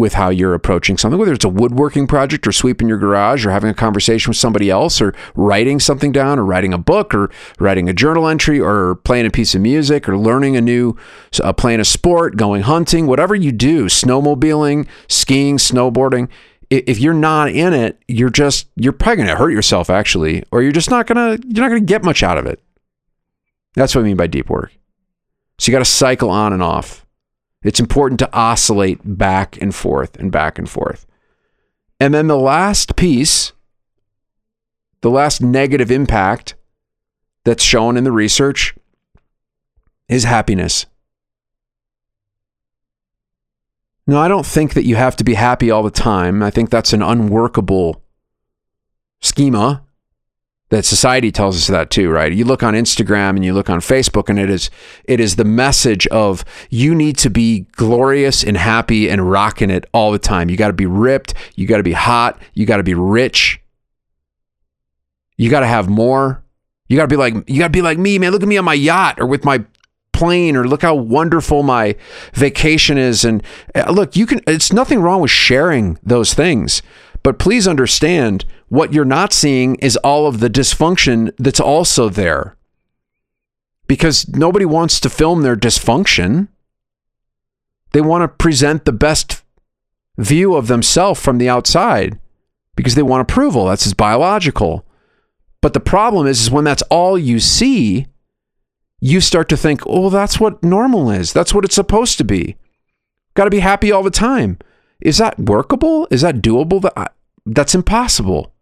with 0.00 0.14
how 0.14 0.30
you're 0.30 0.54
approaching 0.54 0.96
something, 0.96 1.18
whether 1.18 1.34
it's 1.34 1.44
a 1.44 1.48
woodworking 1.48 2.06
project 2.06 2.46
or 2.46 2.52
sweeping 2.52 2.88
your 2.88 2.96
garage 2.96 3.44
or 3.44 3.50
having 3.50 3.70
a 3.70 3.74
conversation 3.74 4.30
with 4.30 4.36
somebody 4.38 4.70
else 4.70 5.00
or 5.00 5.14
writing 5.34 5.78
something 5.78 6.10
down 6.10 6.38
or 6.38 6.44
writing 6.44 6.72
a 6.72 6.78
book 6.78 7.14
or 7.14 7.30
writing 7.58 7.88
a 7.88 7.92
journal 7.92 8.26
entry 8.26 8.58
or 8.58 8.94
playing 8.96 9.26
a 9.26 9.30
piece 9.30 9.54
of 9.54 9.60
music 9.60 10.08
or 10.08 10.16
learning 10.16 10.56
a 10.56 10.60
new, 10.60 10.96
uh, 11.44 11.52
playing 11.52 11.80
a 11.80 11.84
sport, 11.84 12.36
going 12.36 12.62
hunting, 12.62 13.06
whatever 13.06 13.34
you 13.34 13.52
do, 13.52 13.84
snowmobiling, 13.84 14.88
skiing, 15.06 15.58
snowboarding. 15.58 16.28
If 16.70 16.98
you're 16.98 17.12
not 17.12 17.50
in 17.50 17.74
it, 17.74 18.00
you're 18.08 18.30
just, 18.30 18.68
you're 18.76 18.92
probably 18.92 19.16
going 19.16 19.28
to 19.28 19.36
hurt 19.36 19.50
yourself 19.50 19.90
actually, 19.90 20.44
or 20.50 20.62
you're 20.62 20.72
just 20.72 20.90
not 20.90 21.06
going 21.06 21.38
to, 21.38 21.46
you're 21.46 21.62
not 21.62 21.68
going 21.68 21.84
to 21.84 21.92
get 21.92 22.02
much 22.02 22.22
out 22.22 22.38
of 22.38 22.46
it. 22.46 22.62
That's 23.74 23.94
what 23.94 24.00
I 24.00 24.04
mean 24.04 24.16
by 24.16 24.28
deep 24.28 24.48
work. 24.48 24.72
So 25.58 25.70
you 25.70 25.76
got 25.76 25.80
to 25.80 25.84
cycle 25.84 26.30
on 26.30 26.54
and 26.54 26.62
off. 26.62 27.04
It's 27.62 27.80
important 27.80 28.18
to 28.20 28.32
oscillate 28.32 29.00
back 29.04 29.60
and 29.60 29.74
forth 29.74 30.16
and 30.16 30.32
back 30.32 30.58
and 30.58 30.68
forth. 30.68 31.06
And 31.98 32.14
then 32.14 32.26
the 32.26 32.38
last 32.38 32.96
piece, 32.96 33.52
the 35.02 35.10
last 35.10 35.42
negative 35.42 35.90
impact 35.90 36.54
that's 37.44 37.62
shown 37.62 37.96
in 37.96 38.04
the 38.04 38.12
research 38.12 38.74
is 40.08 40.24
happiness. 40.24 40.86
Now, 44.06 44.18
I 44.18 44.28
don't 44.28 44.46
think 44.46 44.74
that 44.74 44.86
you 44.86 44.96
have 44.96 45.14
to 45.16 45.24
be 45.24 45.34
happy 45.34 45.70
all 45.70 45.82
the 45.82 45.90
time. 45.90 46.42
I 46.42 46.50
think 46.50 46.70
that's 46.70 46.92
an 46.92 47.02
unworkable 47.02 48.02
schema 49.20 49.84
that 50.70 50.84
society 50.84 51.32
tells 51.32 51.56
us 51.56 51.66
that 51.66 51.90
too, 51.90 52.10
right? 52.10 52.32
You 52.32 52.44
look 52.44 52.62
on 52.62 52.74
Instagram 52.74 53.30
and 53.30 53.44
you 53.44 53.52
look 53.52 53.68
on 53.68 53.80
Facebook 53.80 54.28
and 54.28 54.38
it 54.38 54.48
is 54.48 54.70
it 55.04 55.20
is 55.20 55.36
the 55.36 55.44
message 55.44 56.06
of 56.08 56.44
you 56.70 56.94
need 56.94 57.18
to 57.18 57.30
be 57.30 57.66
glorious 57.72 58.42
and 58.44 58.56
happy 58.56 59.10
and 59.10 59.30
rocking 59.30 59.70
it 59.70 59.84
all 59.92 60.12
the 60.12 60.18
time. 60.18 60.48
You 60.48 60.56
got 60.56 60.68
to 60.68 60.72
be 60.72 60.86
ripped, 60.86 61.34
you 61.56 61.66
got 61.66 61.78
to 61.78 61.82
be 61.82 61.92
hot, 61.92 62.40
you 62.54 62.66
got 62.66 62.78
to 62.78 62.84
be 62.84 62.94
rich. 62.94 63.60
You 65.36 65.50
got 65.50 65.60
to 65.60 65.66
have 65.66 65.88
more. 65.88 66.44
You 66.88 66.96
got 66.96 67.04
to 67.04 67.08
be 67.08 67.16
like 67.16 67.34
you 67.48 67.58
got 67.58 67.68
to 67.68 67.70
be 67.70 67.82
like 67.82 67.98
me, 67.98 68.18
man. 68.18 68.30
Look 68.30 68.42
at 68.42 68.48
me 68.48 68.58
on 68.58 68.64
my 68.64 68.74
yacht 68.74 69.20
or 69.20 69.26
with 69.26 69.44
my 69.44 69.64
plane 70.12 70.54
or 70.54 70.68
look 70.68 70.82
how 70.82 70.94
wonderful 70.94 71.62
my 71.62 71.96
vacation 72.34 72.98
is 72.98 73.24
and 73.24 73.42
uh, 73.74 73.90
look, 73.90 74.14
you 74.14 74.26
can 74.26 74.40
it's 74.46 74.72
nothing 74.72 75.00
wrong 75.00 75.20
with 75.20 75.30
sharing 75.32 75.98
those 76.02 76.32
things. 76.32 76.80
But 77.22 77.38
please 77.38 77.66
understand 77.66 78.44
what 78.70 78.92
you're 78.94 79.04
not 79.04 79.32
seeing 79.32 79.74
is 79.76 79.96
all 79.98 80.26
of 80.26 80.38
the 80.38 80.48
dysfunction 80.48 81.32
that's 81.38 81.60
also 81.60 82.08
there. 82.08 82.56
Because 83.88 84.28
nobody 84.28 84.64
wants 84.64 85.00
to 85.00 85.10
film 85.10 85.42
their 85.42 85.56
dysfunction. 85.56 86.46
They 87.92 88.00
want 88.00 88.22
to 88.22 88.28
present 88.28 88.84
the 88.84 88.92
best 88.92 89.42
view 90.16 90.54
of 90.54 90.68
themselves 90.68 91.20
from 91.20 91.38
the 91.38 91.48
outside 91.48 92.20
because 92.76 92.94
they 92.94 93.02
want 93.02 93.22
approval. 93.22 93.66
That's 93.66 93.82
just 93.82 93.96
biological. 93.96 94.86
But 95.60 95.72
the 95.72 95.80
problem 95.80 96.28
is, 96.28 96.40
is 96.40 96.50
when 96.50 96.64
that's 96.64 96.82
all 96.82 97.18
you 97.18 97.40
see, 97.40 98.06
you 99.00 99.20
start 99.20 99.48
to 99.48 99.56
think, 99.56 99.82
oh, 99.84 100.10
that's 100.10 100.38
what 100.38 100.62
normal 100.62 101.10
is. 101.10 101.32
That's 101.32 101.52
what 101.52 101.64
it's 101.64 101.74
supposed 101.74 102.18
to 102.18 102.24
be. 102.24 102.56
Got 103.34 103.44
to 103.44 103.50
be 103.50 103.60
happy 103.60 103.90
all 103.90 104.04
the 104.04 104.10
time. 104.10 104.58
Is 105.00 105.18
that 105.18 105.40
workable? 105.40 106.06
Is 106.12 106.20
that 106.20 106.36
doable? 106.36 106.88
That's 107.44 107.74
impossible. 107.74 108.52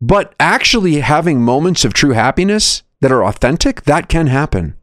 But 0.00 0.34
actually 0.40 1.00
having 1.00 1.42
moments 1.42 1.84
of 1.84 1.92
true 1.92 2.12
happiness 2.12 2.82
that 3.00 3.12
are 3.12 3.24
authentic, 3.24 3.82
that 3.82 4.08
can 4.08 4.28
happen. 4.28 4.76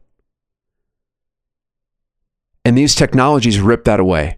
And 2.64 2.76
these 2.76 2.94
technologies 2.94 3.60
rip 3.60 3.84
that 3.84 4.00
away. 4.00 4.36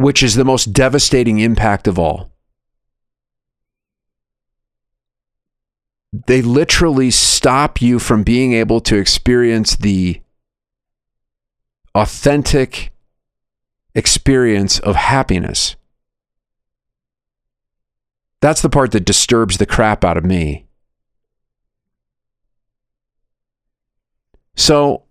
which 0.00 0.22
is 0.22 0.34
the 0.34 0.46
most 0.46 0.72
devastating 0.72 1.40
impact 1.40 1.86
of 1.86 1.98
all. 1.98 2.30
They 6.26 6.40
literally 6.40 7.10
stop 7.10 7.82
you 7.82 7.98
from 7.98 8.22
being 8.22 8.54
able 8.54 8.80
to 8.80 8.96
experience 8.96 9.76
the 9.76 10.22
authentic 11.94 12.92
experience 13.94 14.78
of 14.78 14.96
happiness. 14.96 15.76
That's 18.40 18.62
the 18.62 18.70
part 18.70 18.92
that 18.92 19.04
disturbs 19.04 19.58
the 19.58 19.66
crap 19.66 20.04
out 20.04 20.16
of 20.16 20.24
me. 20.24 20.66
So 24.56 25.04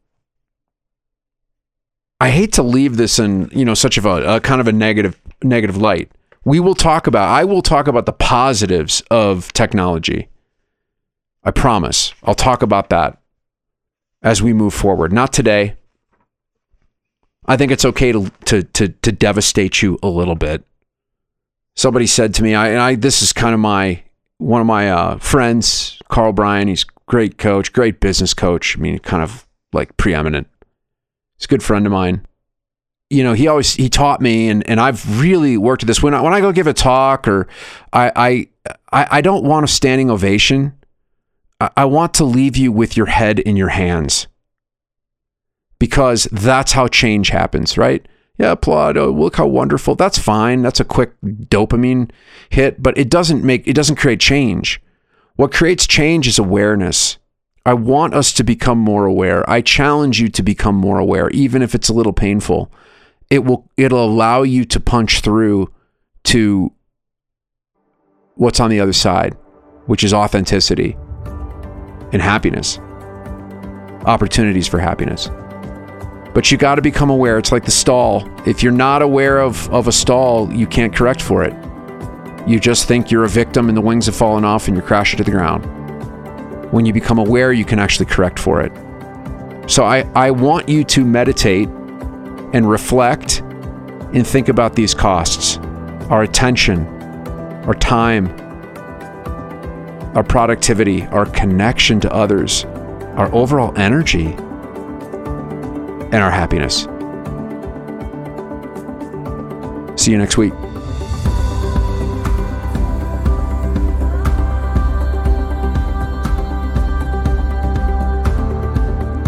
I 2.20 2.30
hate 2.30 2.54
to 2.54 2.64
leave 2.64 2.98
this 2.98 3.20
in, 3.20 3.50
you 3.52 3.66
know, 3.66 3.74
such 3.74 3.98
of 3.98 4.06
a, 4.06 4.36
a, 4.36 4.40
kind 4.40 4.60
of 4.60 4.68
a 4.68 4.72
negative 4.72 5.20
negative 5.44 5.78
light. 5.78 6.12
We 6.44 6.60
will 6.60 6.76
talk 6.76 7.08
about 7.08 7.30
I 7.30 7.46
will 7.46 7.62
talk 7.62 7.88
about 7.88 8.06
the 8.06 8.14
positives 8.14 9.02
of 9.10 9.54
technology. 9.54 10.30
I 11.44 11.52
promise. 11.52 12.14
I'll 12.24 12.36
talk 12.36 12.62
about 12.62 12.90
that 12.90 13.22
as 14.22 14.42
we 14.42 14.54
move 14.54 14.74
forward. 14.74 15.14
Not 15.14 15.32
today. 15.32 15.76
I 17.46 17.58
think 17.58 17.72
it's 17.72 17.86
okay 17.86 18.12
to 18.12 18.32
to 18.46 18.64
to, 18.64 18.90
to 18.90 19.12
devastate 19.12 19.82
you 19.82 19.98
a 20.04 20.10
little 20.10 20.36
bit. 20.36 20.64
Somebody 21.80 22.08
said 22.08 22.34
to 22.34 22.44
me, 22.44 22.56
I, 22.56 22.90
I 22.90 22.96
this 22.96 23.22
is 23.22 23.32
kind 23.32 23.54
of 23.54 23.62
my 23.62 24.04
one 24.38 24.60
of 24.60 24.68
my 24.68 24.92
uh, 24.92 25.18
friends, 25.18 25.98
Carl 26.10 26.34
Bryan. 26.34 26.68
He's 26.68 26.84
great 26.84 27.38
coach, 27.38 27.72
great 27.72 28.02
business 28.02 28.34
coach. 28.34 28.78
I 28.78 28.82
mean, 28.82 29.00
kind 29.00 29.24
of 29.24 29.48
like 29.72 29.96
preeminent. 29.96 30.48
He's 31.38 31.46
a 31.46 31.48
good 31.48 31.64
friend 31.64 31.86
of 31.86 31.94
mine. 31.94 32.26
You 33.10 33.24
know, 33.24 33.32
he 33.32 33.48
always 33.48 33.76
he 33.76 33.88
taught 33.88 34.20
me, 34.20 34.50
and 34.50 34.70
and 34.70 34.82
I've 34.82 35.22
really 35.22 35.56
worked 35.56 35.84
at 35.84 35.88
this. 35.88 36.04
When 36.04 36.14
I, 36.14 36.20
when 36.20 36.34
I 36.34 36.42
go 36.42 36.52
give 36.52 36.68
a 36.68 36.74
talk, 36.74 37.30
or 37.30 37.48
I 37.94 38.50
I 38.92 39.08
I 39.08 39.22
don't 39.22 39.46
want 39.46 39.64
a 39.64 39.70
standing 39.70 40.10
ovation. 40.12 40.74
I, 41.62 41.70
I 41.78 41.86
want 41.86 42.14
to 42.16 42.26
leave 42.26 42.58
you 42.58 42.74
with 42.74 42.98
your 42.98 43.06
head 43.06 43.40
in 43.40 43.56
your 43.56 43.70
hands 43.70 44.28
because 45.80 46.28
that's 46.30 46.74
how 46.74 46.90
change 46.90 47.30
happens, 47.30 47.78
right? 47.78 48.06
Yeah, 48.40 48.52
applaud. 48.52 48.98
Oh, 48.98 49.12
look 49.12 49.36
how 49.36 49.48
wonderful. 49.48 49.96
That's 49.96 50.18
fine. 50.18 50.62
That's 50.62 50.80
a 50.80 50.86
quick 50.86 51.12
dopamine 51.22 52.10
hit, 52.50 52.82
but 52.82 52.98
it 52.98 53.10
doesn't 53.10 53.44
make 53.44 53.68
it 53.68 53.74
doesn't 53.74 53.98
create 53.98 54.22
change. 54.22 54.82
What 55.36 55.52
creates 55.52 55.86
change 55.86 56.26
is 56.26 56.40
awareness. 56.40 57.18
I 57.66 57.74
want 57.74 58.14
us 58.14 58.32
to 58.34 58.44
become 58.46 58.78
more 58.78 59.06
aware. 59.06 59.48
I 59.50 59.60
challenge 59.60 60.22
you 60.22 60.30
to 60.30 60.42
become 60.42 60.76
more 60.76 61.00
aware, 61.00 61.30
even 61.32 61.62
if 61.62 61.76
it's 61.76 61.90
a 61.90 61.94
little 61.94 62.14
painful. 62.14 62.72
It 63.30 63.44
will 63.44 63.70
it'll 63.76 64.06
allow 64.06 64.44
you 64.44 64.64
to 64.66 64.80
punch 64.80 65.20
through 65.20 65.72
to 66.26 66.72
what's 68.36 68.62
on 68.62 68.70
the 68.70 68.80
other 68.80 68.94
side, 68.94 69.36
which 69.86 70.04
is 70.04 70.14
authenticity 70.14 70.96
and 72.14 72.22
happiness. 72.22 72.80
Opportunities 74.06 74.68
for 74.68 74.80
happiness. 74.80 75.30
But 76.40 76.50
you 76.50 76.58
got 76.58 76.76
to 76.76 76.82
become 76.82 77.10
aware. 77.10 77.38
It's 77.38 77.52
like 77.52 77.66
the 77.66 77.72
stall. 77.72 78.26
If 78.46 78.64
you're 78.64 78.72
not 78.72 79.02
aware 79.02 79.42
of, 79.42 79.70
of 79.74 79.90
a 79.90 79.92
stall, 79.92 80.50
you 80.54 80.68
can't 80.68 80.96
correct 80.96 81.22
for 81.22 81.44
it. 81.44 81.54
You 82.48 82.62
just 82.62 82.88
think 82.88 83.12
you're 83.12 83.26
a 83.26 83.28
victim 83.28 83.68
and 83.68 83.76
the 83.76 83.82
wings 83.82 84.06
have 84.06 84.16
fallen 84.16 84.46
off 84.46 84.70
and 84.70 84.78
you're 84.78 84.86
crashing 84.86 85.18
to 85.18 85.26
the 85.26 85.32
ground. 85.32 85.66
When 86.72 86.86
you 86.86 86.94
become 86.94 87.20
aware, 87.20 87.52
you 87.52 87.66
can 87.66 87.78
actually 87.78 88.06
correct 88.06 88.40
for 88.40 88.62
it. 88.62 88.72
So 89.70 89.84
I, 89.84 90.10
I 90.16 90.32
want 90.32 90.70
you 90.70 90.86
to 90.86 91.04
meditate 91.04 91.68
and 92.54 92.70
reflect 92.70 93.40
and 93.40 94.26
think 94.26 94.48
about 94.48 94.78
these 94.78 94.94
costs 94.94 95.58
our 96.08 96.24
attention, 96.24 96.88
our 97.66 97.74
time, 97.74 98.30
our 100.16 100.24
productivity, 100.24 101.06
our 101.08 101.26
connection 101.26 102.00
to 102.00 102.14
others, 102.14 102.64
our 103.18 103.30
overall 103.36 103.78
energy 103.78 104.38
and 106.12 106.24
our 106.24 106.32
happiness. 106.32 106.88
See 110.02 110.12
you 110.12 110.18
next 110.18 110.38
week. 110.38 110.54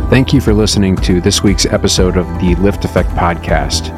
Thank 0.10 0.34
you 0.34 0.42
for 0.42 0.54
listening 0.54 0.98
to 0.98 1.22
this 1.22 1.42
week's 1.42 1.66
episode 1.66 2.18
of 2.18 2.28
the 2.40 2.54
LiftAffect 2.56 3.08
Podcast. 3.16 3.98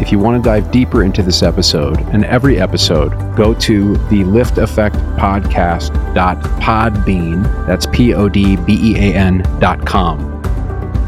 If 0.00 0.12
you 0.12 0.20
want 0.20 0.40
to 0.40 0.48
dive 0.48 0.70
deeper 0.70 1.02
into 1.02 1.24
this 1.24 1.42
episode 1.42 1.98
and 2.12 2.24
every 2.24 2.60
episode, 2.60 3.10
go 3.36 3.52
to 3.54 3.94
the 4.08 4.22
LiftAffect 4.22 4.94
Podcast.podbean, 5.18 7.66
that's 7.66 7.86
P 7.86 8.14
O 8.14 8.28
D 8.28 8.54
B 8.56 8.78
E 8.80 8.94
A 8.96 9.14
N 9.14 9.42
dot 9.58 9.84
com. 9.84 10.37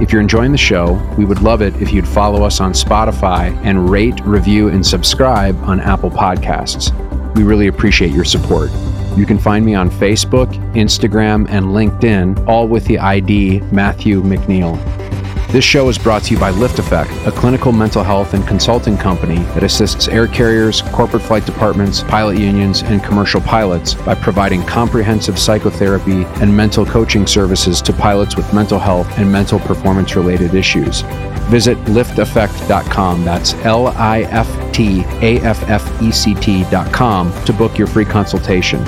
If 0.01 0.13
you're 0.13 0.23
enjoying 0.23 0.51
the 0.51 0.59
show, 0.59 0.95
we 1.19 1.27
would 1.27 1.43
love 1.43 1.61
it 1.61 1.75
if 1.83 1.93
you'd 1.93 2.09
follow 2.09 2.43
us 2.43 2.59
on 2.59 2.73
Spotify 2.73 3.55
and 3.65 3.91
rate, 3.91 4.19
review, 4.25 4.69
and 4.69 4.85
subscribe 4.85 5.55
on 5.65 5.79
Apple 5.79 6.11
Podcasts. 6.11 6.91
We 7.35 7.43
really 7.43 7.67
appreciate 7.67 8.11
your 8.11 8.25
support. 8.25 8.71
You 9.15 9.27
can 9.27 9.39
find 9.39 9.65
me 9.65 9.75
on 9.75 9.91
Facebook, 9.91 10.49
Instagram, 10.75 11.47
and 11.51 11.67
LinkedIn, 11.67 12.49
all 12.49 12.67
with 12.67 12.87
the 12.87 12.99
ID 12.99 13.61
Matthew 13.73 14.23
McNeil. 14.23 14.79
This 15.53 15.65
show 15.65 15.89
is 15.89 15.99
brought 15.99 16.23
to 16.25 16.35
you 16.35 16.39
by 16.39 16.53
LiftAffect, 16.53 17.27
a 17.27 17.33
clinical 17.33 17.73
mental 17.73 18.05
health 18.05 18.35
and 18.35 18.47
consulting 18.47 18.97
company 18.97 19.39
that 19.55 19.65
assists 19.65 20.07
air 20.07 20.29
carriers, 20.29 20.81
corporate 20.81 21.25
flight 21.25 21.45
departments, 21.45 22.05
pilot 22.05 22.39
unions, 22.39 22.83
and 22.83 23.03
commercial 23.03 23.41
pilots 23.41 23.95
by 23.95 24.15
providing 24.15 24.63
comprehensive 24.63 25.41
psychotherapy 25.41 26.23
and 26.41 26.57
mental 26.57 26.87
coaching 26.87 27.27
services 27.27 27.83
to 27.83 27.93
pilots 27.93 28.37
with 28.37 28.55
mental 28.55 28.79
health 28.79 29.09
and 29.19 29.31
mental 29.33 29.59
performance 29.59 30.15
related 30.15 30.55
issues. 30.55 31.01
Visit 31.51 31.77
liftaffect.com. 31.79 33.25
That's 33.25 33.55
L 33.65 33.89
I 33.89 34.21
F 34.31 34.73
T 34.73 35.01
A 35.21 35.41
F 35.41 35.69
F 35.69 36.01
E 36.01 36.13
C 36.13 36.37
T.com 36.37 37.45
to 37.45 37.53
book 37.53 37.77
your 37.77 37.89
free 37.89 38.05
consultation. 38.05 38.87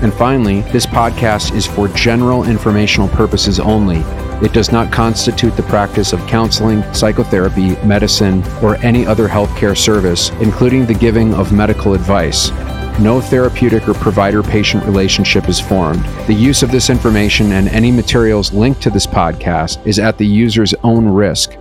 And 0.00 0.14
finally, 0.14 0.62
this 0.72 0.86
podcast 0.86 1.54
is 1.54 1.66
for 1.66 1.86
general 1.88 2.44
informational 2.44 3.08
purposes 3.08 3.60
only. 3.60 4.02
It 4.40 4.52
does 4.52 4.70
not 4.70 4.92
constitute 4.92 5.56
the 5.56 5.64
practice 5.64 6.12
of 6.12 6.24
counseling, 6.28 6.82
psychotherapy, 6.94 7.74
medicine, 7.84 8.44
or 8.62 8.76
any 8.76 9.04
other 9.04 9.26
healthcare 9.26 9.76
service, 9.76 10.30
including 10.40 10.86
the 10.86 10.94
giving 10.94 11.34
of 11.34 11.52
medical 11.52 11.94
advice. 11.94 12.50
No 13.00 13.20
therapeutic 13.20 13.88
or 13.88 13.94
provider 13.94 14.42
patient 14.42 14.84
relationship 14.84 15.48
is 15.48 15.58
formed. 15.58 16.04
The 16.26 16.34
use 16.34 16.62
of 16.62 16.70
this 16.70 16.88
information 16.88 17.52
and 17.52 17.68
any 17.68 17.90
materials 17.90 18.52
linked 18.52 18.80
to 18.82 18.90
this 18.90 19.06
podcast 19.06 19.84
is 19.84 19.98
at 19.98 20.18
the 20.18 20.26
user's 20.26 20.74
own 20.84 21.08
risk. 21.08 21.56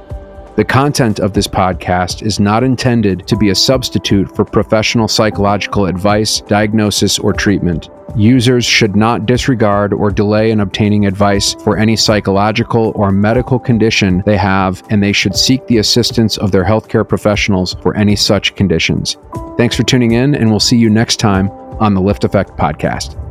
The 0.55 0.65
content 0.65 1.19
of 1.19 1.33
this 1.33 1.47
podcast 1.47 2.23
is 2.23 2.39
not 2.39 2.63
intended 2.63 3.27
to 3.27 3.37
be 3.37 3.49
a 3.49 3.55
substitute 3.55 4.35
for 4.35 4.45
professional 4.45 5.07
psychological 5.07 5.85
advice, 5.85 6.41
diagnosis, 6.41 7.19
or 7.19 7.33
treatment. 7.33 7.89
Users 8.15 8.65
should 8.65 8.95
not 8.95 9.25
disregard 9.25 9.93
or 9.93 10.09
delay 10.09 10.51
in 10.51 10.59
obtaining 10.59 11.05
advice 11.05 11.53
for 11.55 11.77
any 11.77 11.95
psychological 11.95 12.91
or 12.95 13.11
medical 13.11 13.59
condition 13.59 14.23
they 14.25 14.37
have, 14.37 14.81
and 14.89 15.03
they 15.03 15.11
should 15.11 15.35
seek 15.35 15.65
the 15.67 15.77
assistance 15.77 16.37
of 16.37 16.51
their 16.51 16.63
healthcare 16.63 17.07
professionals 17.07 17.75
for 17.81 17.95
any 17.95 18.15
such 18.15 18.55
conditions. 18.55 19.17
Thanks 19.57 19.75
for 19.75 19.83
tuning 19.83 20.13
in, 20.13 20.35
and 20.35 20.49
we'll 20.49 20.59
see 20.59 20.77
you 20.77 20.89
next 20.89 21.17
time 21.17 21.49
on 21.79 21.93
the 21.93 22.01
LiftAffect 22.01 22.57
Podcast. 22.57 23.26